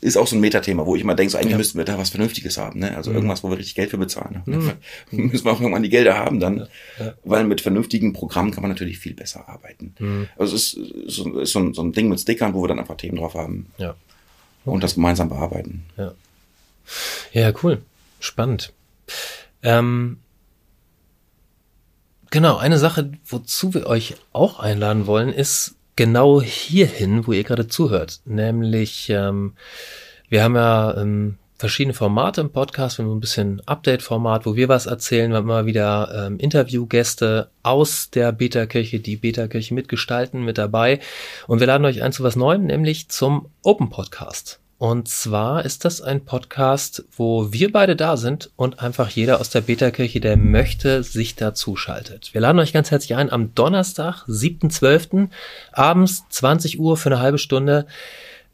ist 0.00 0.16
auch 0.16 0.26
so 0.26 0.36
ein 0.36 0.40
Metathema, 0.40 0.86
wo 0.86 0.96
ich 0.96 1.02
immer 1.02 1.14
denke, 1.14 1.32
so 1.32 1.38
eigentlich 1.38 1.52
ja. 1.52 1.56
müssten 1.58 1.78
wir 1.78 1.84
da 1.84 1.98
was 1.98 2.10
Vernünftiges 2.10 2.56
haben, 2.56 2.80
ne? 2.80 2.96
Also 2.96 3.10
mhm. 3.10 3.16
irgendwas, 3.16 3.44
wo 3.44 3.50
wir 3.50 3.58
richtig 3.58 3.74
Geld 3.74 3.90
für 3.90 3.98
bezahlen. 3.98 4.42
Mhm. 4.46 4.72
müssen 5.10 5.44
wir 5.44 5.52
auch 5.52 5.60
irgendwann 5.60 5.82
die 5.82 5.90
Gelder 5.90 6.16
haben 6.16 6.40
dann, 6.40 6.58
ja. 6.58 6.66
Ja. 6.98 7.14
weil 7.24 7.44
mit 7.44 7.60
vernünftigen 7.60 8.12
Programmen 8.12 8.50
kann 8.50 8.62
man 8.62 8.70
natürlich 8.70 8.98
viel 8.98 9.14
besser 9.14 9.48
arbeiten. 9.48 9.94
Mhm. 9.98 10.28
Also 10.38 10.56
es 10.56 10.74
ist, 10.74 11.14
so, 11.14 11.38
ist 11.38 11.52
so, 11.52 11.60
ein, 11.60 11.74
so 11.74 11.82
ein 11.82 11.92
Ding 11.92 12.08
mit 12.08 12.20
Stickern, 12.20 12.54
wo 12.54 12.62
wir 12.62 12.68
dann 12.68 12.78
einfach 12.78 12.96
Themen 12.96 13.18
drauf 13.18 13.34
haben. 13.34 13.66
Ja. 13.78 13.90
Okay. 13.90 14.74
Und 14.74 14.82
das 14.82 14.94
gemeinsam 14.94 15.28
bearbeiten. 15.28 15.84
Ja. 15.96 16.12
Ja, 17.32 17.52
cool. 17.62 17.82
Spannend. 18.20 18.72
Ähm, 19.62 20.18
Genau, 22.30 22.58
eine 22.58 22.78
Sache, 22.78 23.10
wozu 23.26 23.74
wir 23.74 23.86
euch 23.86 24.14
auch 24.32 24.60
einladen 24.60 25.06
wollen, 25.08 25.30
ist 25.30 25.74
genau 25.96 26.40
hierhin, 26.40 27.26
wo 27.26 27.32
ihr 27.32 27.44
gerade 27.44 27.68
zuhört. 27.68 28.20
Nämlich, 28.24 29.10
ähm, 29.10 29.54
wir 30.28 30.42
haben 30.44 30.54
ja 30.54 30.96
ähm, 30.96 31.36
verschiedene 31.60 31.94
Formate 31.94 32.40
im 32.40 32.50
Podcast, 32.50 32.98
wir 32.98 33.04
haben 33.04 33.16
ein 33.16 33.20
bisschen 33.20 33.60
Update-Format, 33.66 34.46
wo 34.46 34.56
wir 34.56 34.68
was 34.68 34.86
erzählen, 34.86 35.30
wir 35.30 35.36
haben 35.38 35.44
immer 35.44 35.66
wieder 35.66 36.26
ähm, 36.26 36.38
Interviewgäste 36.38 37.50
aus 37.62 38.10
der 38.10 38.32
Beta-Kirche, 38.32 39.00
die 39.00 39.16
Beta-Kirche 39.16 39.74
mitgestalten, 39.74 40.42
mit 40.42 40.56
dabei. 40.56 41.00
Und 41.46 41.60
wir 41.60 41.66
laden 41.66 41.84
euch 41.84 42.02
ein 42.02 42.12
zu 42.12 42.22
was 42.22 42.36
Neuem, 42.36 42.64
nämlich 42.64 43.08
zum 43.08 43.50
Open 43.62 43.90
Podcast. 43.90 44.60
Und 44.80 45.08
zwar 45.08 45.66
ist 45.66 45.84
das 45.84 46.00
ein 46.00 46.24
Podcast, 46.24 47.04
wo 47.14 47.52
wir 47.52 47.70
beide 47.70 47.96
da 47.96 48.16
sind 48.16 48.50
und 48.56 48.80
einfach 48.80 49.10
jeder 49.10 49.38
aus 49.38 49.50
der 49.50 49.60
Beta-Kirche, 49.60 50.20
der 50.20 50.38
möchte, 50.38 51.02
sich 51.02 51.34
dazu 51.34 51.76
schaltet. 51.76 52.32
Wir 52.32 52.40
laden 52.40 52.58
euch 52.58 52.72
ganz 52.72 52.90
herzlich 52.90 53.14
ein 53.14 53.30
am 53.30 53.54
Donnerstag, 53.54 54.24
7.12. 54.26 55.28
abends 55.72 56.24
20 56.30 56.80
Uhr 56.80 56.96
für 56.96 57.10
eine 57.10 57.20
halbe 57.20 57.36
Stunde 57.36 57.84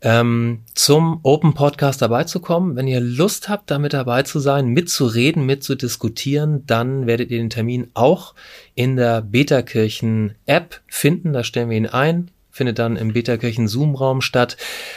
ähm, 0.00 0.64
zum 0.74 1.20
Open 1.22 1.54
Podcast 1.54 2.02
dabei 2.02 2.24
zu 2.24 2.40
kommen. 2.40 2.74
Wenn 2.74 2.88
ihr 2.88 3.00
Lust 3.00 3.48
habt, 3.48 3.70
damit 3.70 3.92
dabei 3.92 4.24
zu 4.24 4.40
sein, 4.40 4.66
mitzureden, 4.66 5.46
mitzudiskutieren, 5.46 6.66
dann 6.66 7.06
werdet 7.06 7.30
ihr 7.30 7.38
den 7.38 7.50
Termin 7.50 7.92
auch 7.94 8.34
in 8.74 8.96
der 8.96 9.22
Beta-Kirchen-App 9.22 10.80
finden. 10.88 11.32
Da 11.32 11.44
stellen 11.44 11.70
wir 11.70 11.76
ihn 11.76 11.86
ein 11.86 12.32
findet 12.56 12.78
dann 12.78 12.96
im 12.96 13.12
Beta-Kirchen 13.12 13.68
Zoom-Raum 13.68 14.22
statt. 14.22 14.56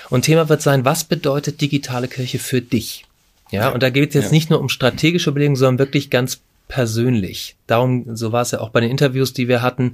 Und 0.09 0.23
Thema 0.23 0.49
wird 0.49 0.61
sein, 0.61 0.85
was 0.85 1.03
bedeutet 1.03 1.61
digitale 1.61 2.07
Kirche 2.07 2.39
für 2.39 2.61
dich? 2.61 3.05
Ja, 3.51 3.69
und 3.69 3.83
da 3.83 3.89
geht 3.89 4.09
es 4.09 4.15
jetzt 4.15 4.25
ja. 4.25 4.31
nicht 4.31 4.50
nur 4.50 4.59
um 4.59 4.69
strategische 4.69 5.29
Überlegungen, 5.29 5.55
sondern 5.55 5.79
wirklich 5.79 6.09
ganz 6.09 6.39
persönlich. 6.69 7.55
Darum, 7.67 8.15
so 8.15 8.31
war 8.31 8.43
es 8.43 8.51
ja 8.51 8.61
auch 8.61 8.69
bei 8.69 8.79
den 8.79 8.91
Interviews, 8.91 9.33
die 9.33 9.48
wir 9.48 9.61
hatten, 9.61 9.93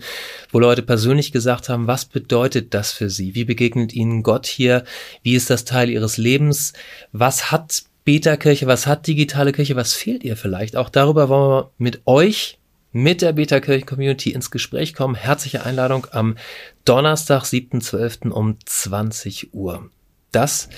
wo 0.51 0.59
Leute 0.59 0.83
persönlich 0.83 1.31
gesagt 1.31 1.69
haben, 1.69 1.87
was 1.87 2.05
bedeutet 2.05 2.73
das 2.73 2.91
für 2.91 3.09
sie? 3.09 3.33
Wie 3.33 3.45
begegnet 3.45 3.93
ihnen 3.93 4.23
Gott 4.23 4.45
hier? 4.45 4.83
Wie 5.23 5.35
ist 5.35 5.49
das 5.49 5.65
Teil 5.65 5.89
ihres 5.89 6.17
Lebens? 6.17 6.73
Was 7.13 7.51
hat 7.51 7.83
Beta-Kirche? 8.03 8.67
Was 8.67 8.85
hat 8.85 9.07
digitale 9.07 9.53
Kirche? 9.53 9.75
Was 9.75 9.93
fehlt 9.93 10.23
ihr 10.23 10.35
vielleicht? 10.35 10.75
Auch 10.75 10.89
darüber 10.89 11.29
wollen 11.29 11.49
wir 11.49 11.71
mit 11.77 12.01
euch 12.05 12.59
mit 12.95 13.21
der 13.21 13.33
Beta-Kirchen-Community 13.33 14.29
ins 14.29 14.51
Gespräch 14.51 14.93
kommen. 14.93 15.15
Herzliche 15.15 15.65
Einladung 15.65 16.07
am 16.11 16.37
Donnerstag, 16.85 17.43
7.12. 17.43 18.29
um 18.29 18.57
20 18.63 19.53
Uhr. 19.53 19.89
Das 20.31 20.69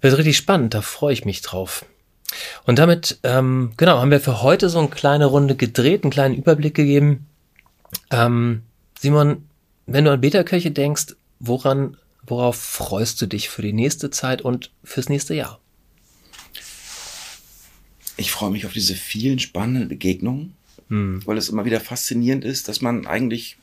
wird 0.00 0.16
richtig 0.16 0.38
spannend, 0.38 0.72
da 0.72 0.80
freue 0.80 1.12
ich 1.12 1.26
mich 1.26 1.42
drauf. 1.42 1.84
Und 2.64 2.78
damit, 2.78 3.18
ähm, 3.22 3.74
genau, 3.76 3.98
haben 3.98 4.10
wir 4.10 4.20
für 4.20 4.40
heute 4.40 4.70
so 4.70 4.78
eine 4.78 4.88
kleine 4.88 5.26
Runde 5.26 5.56
gedreht, 5.56 6.04
einen 6.04 6.10
kleinen 6.10 6.36
Überblick 6.36 6.74
gegeben. 6.74 7.26
Ähm, 8.10 8.62
Simon, 8.98 9.46
wenn 9.84 10.06
du 10.06 10.12
an 10.12 10.22
Beta-Kirche 10.22 10.70
denkst, 10.70 11.16
woran, 11.38 11.98
worauf 12.22 12.56
freust 12.56 13.20
du 13.20 13.26
dich 13.26 13.50
für 13.50 13.60
die 13.60 13.74
nächste 13.74 14.08
Zeit 14.08 14.40
und 14.40 14.70
fürs 14.84 15.10
nächste 15.10 15.34
Jahr? 15.34 15.60
Ich 18.16 18.32
freue 18.32 18.52
mich 18.52 18.64
auf 18.64 18.72
diese 18.72 18.94
vielen 18.94 19.38
spannenden 19.38 19.88
Begegnungen 19.88 20.54
hm. 20.88 21.22
weil 21.24 21.38
es 21.38 21.48
immer 21.48 21.64
wieder 21.64 21.80
faszinierend 21.80 22.44
ist, 22.44 22.68
dass 22.68 22.80
man 22.80 23.06
eigentlich 23.06 23.56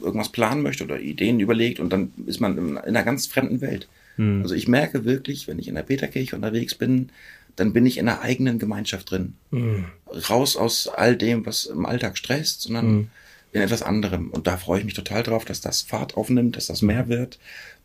irgendwas 0.00 0.30
planen 0.30 0.62
möchte 0.62 0.84
oder 0.84 1.00
Ideen 1.00 1.40
überlegt 1.40 1.80
und 1.80 1.92
dann 1.92 2.12
ist 2.26 2.40
man 2.40 2.56
in 2.56 2.78
einer 2.78 3.02
ganz 3.02 3.26
fremden 3.26 3.60
Welt. 3.60 3.88
Hm. 4.16 4.42
Also 4.42 4.54
ich 4.54 4.68
merke 4.68 5.04
wirklich, 5.04 5.48
wenn 5.48 5.58
ich 5.58 5.68
in 5.68 5.74
der 5.74 5.82
Peterkirche 5.82 6.36
unterwegs 6.36 6.74
bin, 6.74 7.10
dann 7.56 7.72
bin 7.72 7.84
ich 7.84 7.98
in 7.98 8.08
einer 8.08 8.22
eigenen 8.22 8.58
Gemeinschaft 8.58 9.10
drin. 9.10 9.34
Hm. 9.50 9.86
Raus 10.30 10.56
aus 10.56 10.88
all 10.88 11.16
dem, 11.16 11.44
was 11.46 11.66
im 11.66 11.86
Alltag 11.86 12.16
stresst, 12.16 12.62
sondern 12.62 12.86
hm. 12.86 13.08
in 13.52 13.60
etwas 13.60 13.82
anderem. 13.82 14.30
Und 14.30 14.46
da 14.46 14.56
freue 14.56 14.78
ich 14.78 14.84
mich 14.84 14.94
total 14.94 15.22
drauf, 15.22 15.44
dass 15.44 15.60
das 15.60 15.82
Fahrt 15.82 16.16
aufnimmt, 16.16 16.56
dass 16.56 16.66
das 16.66 16.82
mehr 16.82 17.08
wird, 17.08 17.38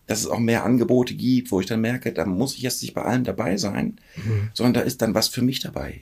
dass 0.08 0.20
es 0.20 0.28
auch 0.28 0.40
mehr 0.40 0.64
Angebote 0.64 1.16
gibt, 1.16 1.52
wo 1.52 1.60
ich 1.60 1.66
dann 1.66 1.82
merke, 1.82 2.14
da 2.14 2.26
muss 2.26 2.56
ich 2.56 2.62
jetzt 2.62 2.82
nicht 2.82 2.94
bei 2.94 3.02
allem 3.02 3.24
dabei 3.24 3.58
sein, 3.58 3.98
mhm. 4.16 4.50
sondern 4.54 4.76
da 4.76 4.82
ist 4.82 5.02
dann 5.02 5.16
was 5.16 5.28
für 5.28 5.42
mich 5.42 5.60
dabei. 5.60 6.02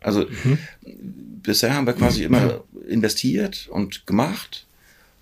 Also 0.00 0.26
mhm. 0.44 0.58
bisher 1.42 1.74
haben 1.74 1.86
wir 1.86 1.94
quasi 1.94 2.24
immer 2.24 2.64
investiert 2.88 3.68
und 3.70 4.06
gemacht. 4.06 4.66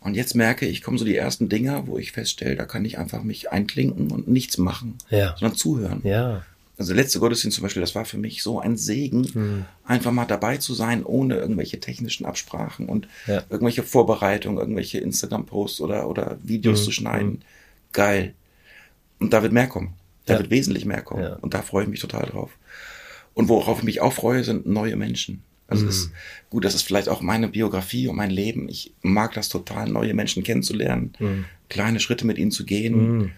Und 0.00 0.14
jetzt 0.14 0.34
merke 0.34 0.66
ich, 0.66 0.82
kommen 0.82 0.98
so 0.98 1.04
die 1.04 1.16
ersten 1.16 1.48
Dinger, 1.48 1.86
wo 1.86 1.98
ich 1.98 2.12
feststelle, 2.12 2.54
da 2.54 2.64
kann 2.64 2.84
ich 2.84 2.98
einfach 2.98 3.22
mich 3.22 3.50
einklinken 3.50 4.10
und 4.10 4.28
nichts 4.28 4.56
machen, 4.58 4.98
ja. 5.10 5.34
sondern 5.36 5.56
zuhören. 5.56 6.00
Ja. 6.04 6.44
Also 6.78 6.92
der 6.92 7.02
letzte 7.02 7.20
Gottesdienst 7.20 7.56
zum 7.56 7.62
Beispiel, 7.62 7.80
das 7.80 7.94
war 7.94 8.04
für 8.04 8.18
mich 8.18 8.42
so 8.42 8.60
ein 8.60 8.76
Segen, 8.76 9.26
mhm. 9.32 9.64
einfach 9.84 10.12
mal 10.12 10.26
dabei 10.26 10.58
zu 10.58 10.74
sein, 10.74 11.04
ohne 11.04 11.36
irgendwelche 11.36 11.80
technischen 11.80 12.26
Absprachen 12.26 12.88
und 12.88 13.08
ja. 13.26 13.42
irgendwelche 13.48 13.82
Vorbereitungen, 13.82 14.58
irgendwelche 14.58 14.98
Instagram-Posts 14.98 15.80
oder, 15.80 16.08
oder 16.08 16.38
Videos 16.42 16.80
mhm. 16.80 16.84
zu 16.84 16.92
schneiden. 16.92 17.42
Geil. 17.92 18.34
Und 19.18 19.32
da 19.32 19.42
wird 19.42 19.52
mehr 19.52 19.68
kommen. 19.68 19.94
Da 20.26 20.38
wird 20.38 20.50
wesentlich 20.50 20.84
mehr 20.84 21.02
kommen. 21.02 21.34
Und 21.40 21.54
da 21.54 21.62
freue 21.62 21.84
ich 21.84 21.88
mich 21.88 22.00
total 22.00 22.26
drauf. 22.26 22.50
Und 23.36 23.50
worauf 23.50 23.80
ich 23.80 23.84
mich 23.84 24.00
auch 24.00 24.14
freue, 24.14 24.42
sind 24.44 24.64
neue 24.64 24.96
Menschen. 24.96 25.42
Also 25.68 25.84
mhm. 25.84 25.90
ist 25.90 26.10
gut, 26.48 26.64
das 26.64 26.74
ist 26.74 26.84
vielleicht 26.84 27.10
auch 27.10 27.20
meine 27.20 27.48
Biografie 27.48 28.08
und 28.08 28.16
mein 28.16 28.30
Leben. 28.30 28.66
Ich 28.70 28.94
mag 29.02 29.34
das 29.34 29.50
total, 29.50 29.90
neue 29.90 30.14
Menschen 30.14 30.42
kennenzulernen, 30.42 31.12
mhm. 31.18 31.44
kleine 31.68 32.00
Schritte 32.00 32.26
mit 32.26 32.38
ihnen 32.38 32.50
zu 32.50 32.64
gehen 32.64 33.18
mhm. 33.18 33.32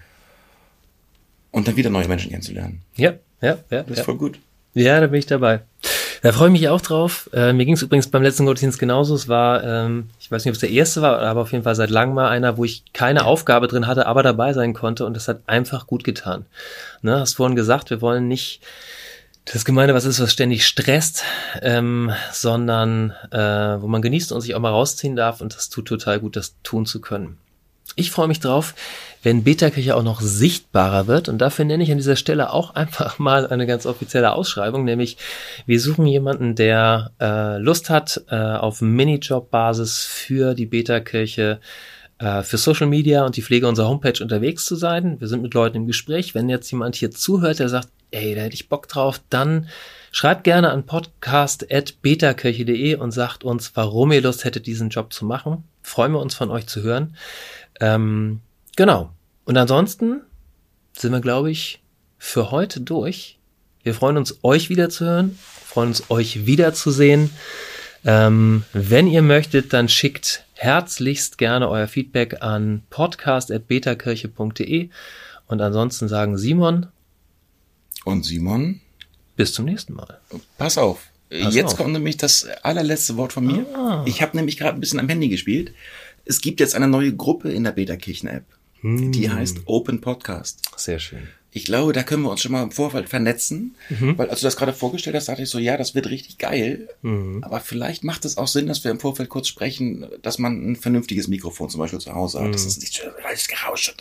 und 1.51 1.67
dann 1.67 1.77
wieder 1.77 1.91
neue 1.91 2.07
Menschen 2.07 2.31
kennenzulernen. 2.31 2.83
Ja, 2.95 3.15
ja, 3.41 3.59
ja. 3.71 3.83
Das 3.83 3.91
ist 3.91 3.99
ja. 3.99 4.05
voll 4.05 4.19
gut. 4.19 4.39
Ja, 4.75 5.01
da 5.01 5.09
bin 5.09 5.19
ich 5.19 5.27
dabei. 5.27 5.63
Da 6.23 6.31
freue 6.31 6.47
ich 6.47 6.53
mich 6.53 6.69
auch 6.69 6.81
drauf. 6.81 7.29
Äh, 7.33 7.53
mir 7.53 7.65
ging 7.65 7.75
es 7.75 7.83
übrigens 7.83 8.09
beim 8.09 8.23
letzten 8.23 8.47
Gottesdienst 8.47 8.79
genauso. 8.79 9.17
Es 9.17 9.27
war, 9.27 9.65
ähm, 9.65 10.11
ich 10.21 10.31
weiß 10.31 10.45
nicht, 10.45 10.53
ob 10.53 10.55
es 10.55 10.61
der 10.61 10.71
erste 10.71 11.03
war, 11.03 11.19
aber 11.21 11.41
auf 11.41 11.51
jeden 11.51 11.65
Fall 11.65 11.75
seit 11.75 11.91
langem 11.91 12.15
mal 12.15 12.29
einer, 12.29 12.57
wo 12.57 12.65
ich 12.65 12.85
keine 12.93 13.25
Aufgabe 13.25 13.67
drin 13.67 13.89
hatte, 13.89 14.07
aber 14.07 14.23
dabei 14.23 14.53
sein 14.53 14.75
konnte 14.75 15.07
und 15.07 15.15
das 15.15 15.27
hat 15.27 15.41
einfach 15.47 15.89
gut 15.89 16.05
getan. 16.05 16.47
Ne, 17.03 17.19
hast 17.19 17.35
vorhin 17.35 17.57
gesagt, 17.57 17.91
wir 17.91 18.01
wollen 18.01 18.29
nicht 18.29 18.61
das 19.53 19.65
Gemeinde 19.65 19.95
was 19.95 20.05
ist, 20.05 20.21
was 20.21 20.33
ständig 20.33 20.67
stresst, 20.67 21.25
ähm, 21.63 22.13
sondern 22.33 23.13
äh, 23.31 23.39
wo 23.81 23.87
man 23.87 24.03
genießt 24.03 24.33
und 24.33 24.41
sich 24.41 24.55
auch 24.55 24.61
mal 24.61 24.71
rausziehen 24.71 25.17
darf 25.17 25.41
und 25.41 25.55
das 25.55 25.69
tut 25.69 25.87
total 25.87 26.21
gut, 26.21 26.37
das 26.37 26.57
tun 26.63 26.87
zu 26.87 27.01
können. 27.01 27.39
Ich 27.97 28.11
freue 28.11 28.29
mich 28.29 28.39
drauf, 28.39 28.75
wenn 29.23 29.43
Beta-Kirche 29.43 29.97
auch 29.97 30.03
noch 30.03 30.21
sichtbarer 30.21 31.07
wird 31.07 31.29
und 31.29 31.39
dafür 31.39 31.65
nenne 31.65 31.83
ich 31.83 31.91
an 31.91 31.97
dieser 31.97 32.17
Stelle 32.17 32.53
auch 32.53 32.75
einfach 32.75 33.19
mal 33.19 33.47
eine 33.47 33.67
ganz 33.67 33.87
offizielle 33.87 34.33
Ausschreibung, 34.33 34.85
nämlich 34.85 35.17
wir 35.67 35.81
suchen 35.81 36.07
jemanden, 36.07 36.55
der 36.55 37.11
äh, 37.21 37.59
Lust 37.59 37.91
hat, 37.91 38.23
äh, 38.31 38.37
auf 38.37 38.81
Minijob-Basis 38.81 40.05
für 40.05 40.55
die 40.55 40.67
Beta-Kirche 40.67 41.59
äh, 42.19 42.43
für 42.43 42.59
Social 42.59 42.87
Media 42.87 43.25
und 43.25 43.37
die 43.37 43.43
Pflege 43.43 43.67
unserer 43.67 43.89
Homepage 43.89 44.23
unterwegs 44.23 44.67
zu 44.67 44.77
sein. 44.77 45.21
Wir 45.21 45.29
sind 45.29 45.43
mit 45.43 45.55
Leuten 45.55 45.79
im 45.79 45.87
Gespräch. 45.87 46.35
Wenn 46.35 46.49
jetzt 46.49 46.71
jemand 46.71 46.97
hier 46.97 47.11
zuhört, 47.11 47.59
der 47.59 47.69
sagt, 47.69 47.89
ey, 48.11 48.35
da 48.35 48.43
hätte 48.43 48.55
ich 48.55 48.69
Bock 48.69 48.89
drauf, 48.89 49.21
dann 49.31 49.69
schreibt 50.13 50.45
gerne 50.45 50.71
an 50.71 50.87
podcast.betakirche.de 50.87 52.95
und 52.97 53.13
sagt 53.13 53.45
uns, 53.45 53.73
warum 53.75 54.13
ihr 54.13 54.23
Lust 54.23 54.45
hättet, 54.45 54.67
diesen 54.67 54.91
Job 54.91 55.13
zu 55.13 55.25
machen. 55.25 55.65
Freuen 55.83 56.13
wir 56.13 56.21
uns 56.21 56.35
von 56.35 56.51
euch 56.51 56.67
zu 56.67 56.83
hören. 56.83 57.17
Ähm, 57.81 58.41
genau. 58.77 59.11
Und 59.45 59.57
ansonsten 59.57 60.23
sind 60.93 61.13
wir, 61.13 61.21
glaube 61.21 61.51
ich, 61.51 61.81
für 62.19 62.51
heute 62.51 62.81
durch. 62.81 63.39
Wir 63.83 63.95
freuen 63.95 64.17
uns, 64.17 64.41
euch 64.43 64.69
wiederzuhören, 64.69 65.39
freuen 65.67 65.89
uns, 65.89 66.11
euch 66.11 66.47
wiederzusehen. 66.47 67.31
Ähm, 68.05 68.65
wenn 68.73 69.07
ihr 69.07 69.23
möchtet, 69.23 69.73
dann 69.73 69.89
schickt 69.89 70.45
herzlichst 70.55 71.39
gerne 71.39 71.69
euer 71.69 71.87
Feedback 71.87 72.43
an 72.43 72.83
podcast.betakirche.de 72.91 74.91
und 75.47 75.61
ansonsten 75.61 76.09
sagen 76.09 76.37
Simon 76.37 76.89
und 78.05 78.25
Simon 78.25 78.81
bis 79.37 79.53
zum 79.53 79.65
nächsten 79.67 79.95
Mal. 79.95 80.21
Pass 80.57 80.79
auf. 80.79 81.07
Pass 81.31 81.55
Jetzt 81.55 81.73
auf. 81.73 81.77
kommt 81.77 81.93
nämlich 81.93 82.17
das 82.17 82.47
allerletzte 82.63 83.17
Wort 83.17 83.33
von 83.33 83.47
mir. 83.47 83.67
Ah. 83.75 84.03
Ich 84.07 84.23
habe 84.23 84.37
nämlich 84.37 84.57
gerade 84.57 84.75
ein 84.77 84.81
bisschen 84.81 84.99
am 85.01 85.09
Handy 85.09 85.29
gespielt. 85.29 85.75
Es 86.25 86.41
gibt 86.41 86.61
jetzt 86.61 86.75
eine 86.75 86.89
neue 86.89 87.15
Gruppe 87.15 87.51
in 87.51 87.65
der 87.65 87.73
Beta-Kirchen-App. 87.73 88.45
Hm. 88.81 89.13
Die 89.13 89.31
heißt 89.31 89.61
Open 89.67 90.01
Podcast. 90.01 90.63
Sehr 90.77 90.99
schön. 90.99 91.29
Ich 91.59 91.65
glaube, 91.65 91.93
da 91.93 92.05
können 92.05 92.23
wir 92.23 92.31
uns 92.31 92.41
schon 92.41 92.53
mal 92.53 92.63
im 92.63 92.71
Vorfeld 92.71 93.09
vernetzen, 93.09 93.75
mhm. 93.89 94.17
weil 94.17 94.31
als 94.31 94.39
du 94.41 94.47
das 94.47 94.57
gerade 94.57 94.73
vorgestellt 94.73 95.17
hast, 95.17 95.29
dachte 95.29 95.43
ich 95.43 95.51
so, 95.51 95.59
ja, 95.59 95.77
das 95.77 95.97
wird 95.97 96.09
richtig 96.09 96.39
geil. 96.39 96.89
Mhm. 97.03 97.43
Aber 97.43 97.59
vielleicht 97.59 98.05
macht 98.05 98.25
es 98.25 98.39
auch 98.39 98.47
Sinn, 98.47 98.69
dass 98.69 98.85
wir 98.85 98.93
im 98.93 99.01
Vorfeld 99.01 99.29
kurz 99.29 99.49
sprechen, 99.49 100.07
dass 100.23 100.39
man 100.39 100.71
ein 100.71 100.77
vernünftiges 100.77 101.27
Mikrofon 101.27 101.69
zum 101.69 101.81
Beispiel 101.81 101.99
zu 101.99 102.15
Hause 102.15 102.39
hat. 102.39 102.47
Mhm. 102.47 102.53
Das 102.53 102.65
ist 102.65 102.81
nicht 102.81 103.03
alles 103.27 103.49
Gerausch. 103.49 103.93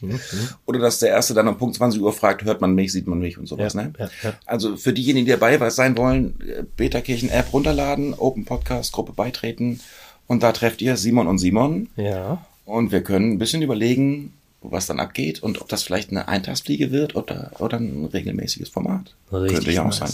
Mhm. 0.00 0.18
Oder 0.66 0.80
dass 0.80 0.98
der 0.98 1.10
Erste 1.10 1.34
dann 1.34 1.46
um 1.46 1.56
Punkt 1.56 1.76
20 1.76 2.00
Uhr 2.00 2.12
fragt, 2.12 2.42
hört 2.42 2.60
man 2.60 2.74
mich, 2.74 2.90
sieht 2.90 3.06
man 3.06 3.20
mich 3.20 3.38
und 3.38 3.46
sowas. 3.46 3.74
Ja, 3.74 3.82
ne? 3.82 3.92
Ja, 3.96 4.10
ja. 4.24 4.32
Also 4.46 4.76
für 4.76 4.92
diejenigen, 4.92 5.26
die 5.26 5.32
dabei 5.32 5.70
sein 5.70 5.96
wollen, 5.96 6.34
äh, 6.40 6.64
Beta-Kirchen-App 6.76 7.52
runterladen, 7.52 8.14
Open 8.14 8.44
Podcast-Gruppe 8.44 9.12
beitreten 9.12 9.78
und 10.26 10.42
da 10.42 10.50
trefft 10.50 10.82
ihr 10.82 10.96
Simon 10.96 11.28
und 11.28 11.38
Simon. 11.38 11.88
Ja. 11.94 12.44
Und 12.64 12.92
wir 12.92 13.02
können 13.02 13.32
ein 13.32 13.38
bisschen 13.38 13.62
überlegen, 13.62 14.32
was 14.62 14.86
dann 14.86 15.00
abgeht 15.00 15.42
und 15.42 15.60
ob 15.60 15.68
das 15.68 15.82
vielleicht 15.82 16.10
eine 16.10 16.28
Eintagsfliege 16.28 16.90
wird 16.90 17.16
oder, 17.16 17.52
oder 17.58 17.78
ein 17.78 18.04
regelmäßiges 18.04 18.68
Format. 18.68 19.14
Richtig 19.32 19.56
Könnte 19.56 19.72
ja 19.72 19.86
auch 19.86 19.92
sein. 19.92 20.10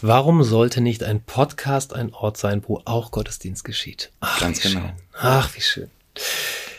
Warum 0.00 0.42
sollte 0.42 0.80
nicht 0.80 1.04
ein 1.04 1.20
Podcast 1.20 1.94
ein 1.94 2.12
Ort 2.12 2.36
sein, 2.36 2.62
wo 2.66 2.80
auch 2.84 3.10
Gottesdienst 3.10 3.64
geschieht? 3.64 4.10
Ach, 4.20 4.40
Ganz 4.40 4.60
genau. 4.60 4.80
Schön. 4.80 4.92
Ach, 5.20 5.54
wie 5.54 5.60
schön. 5.60 5.90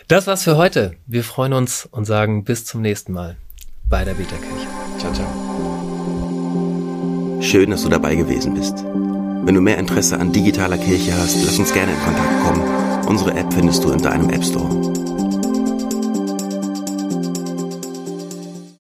Das 0.08 0.28
war's 0.28 0.43
für 0.43 0.58
heute. 0.58 0.95
Wir 1.08 1.23
freuen 1.23 1.54
uns 1.54 1.88
und 1.89 2.06
sagen 2.06 2.43
bis 2.43 2.65
zum 2.65 2.82
nächsten 2.82 3.13
Mal 3.13 3.38
bei 3.89 4.04
der 4.04 4.13
Beta-Kirche. 4.13 4.67
Ciao, 4.99 5.13
ciao. 5.13 5.28
Schön, 7.41 7.69
dass 7.71 7.84
du 7.84 7.89
dabei 7.89 8.15
gewesen 8.15 8.54
bist. 8.56 8.84
Wenn 8.84 9.56
du 9.56 9.62
mehr 9.62 9.78
Interesse 9.78 10.19
an 10.19 10.32
digitaler 10.32 10.78
Kirche 10.78 11.13
hast, 11.15 11.38
lass 11.45 11.60
uns 11.60 11.71
gerne 11.73 11.91
in 11.91 11.99
Kontakt 11.99 12.41
kommen. 12.43 13.08
Unsere 13.08 13.36
App 13.36 13.54
findest 13.54 13.84
du 13.84 13.91
in 13.91 14.01
deinem 14.01 14.30
App 14.30 14.43
Store. 14.43 15.05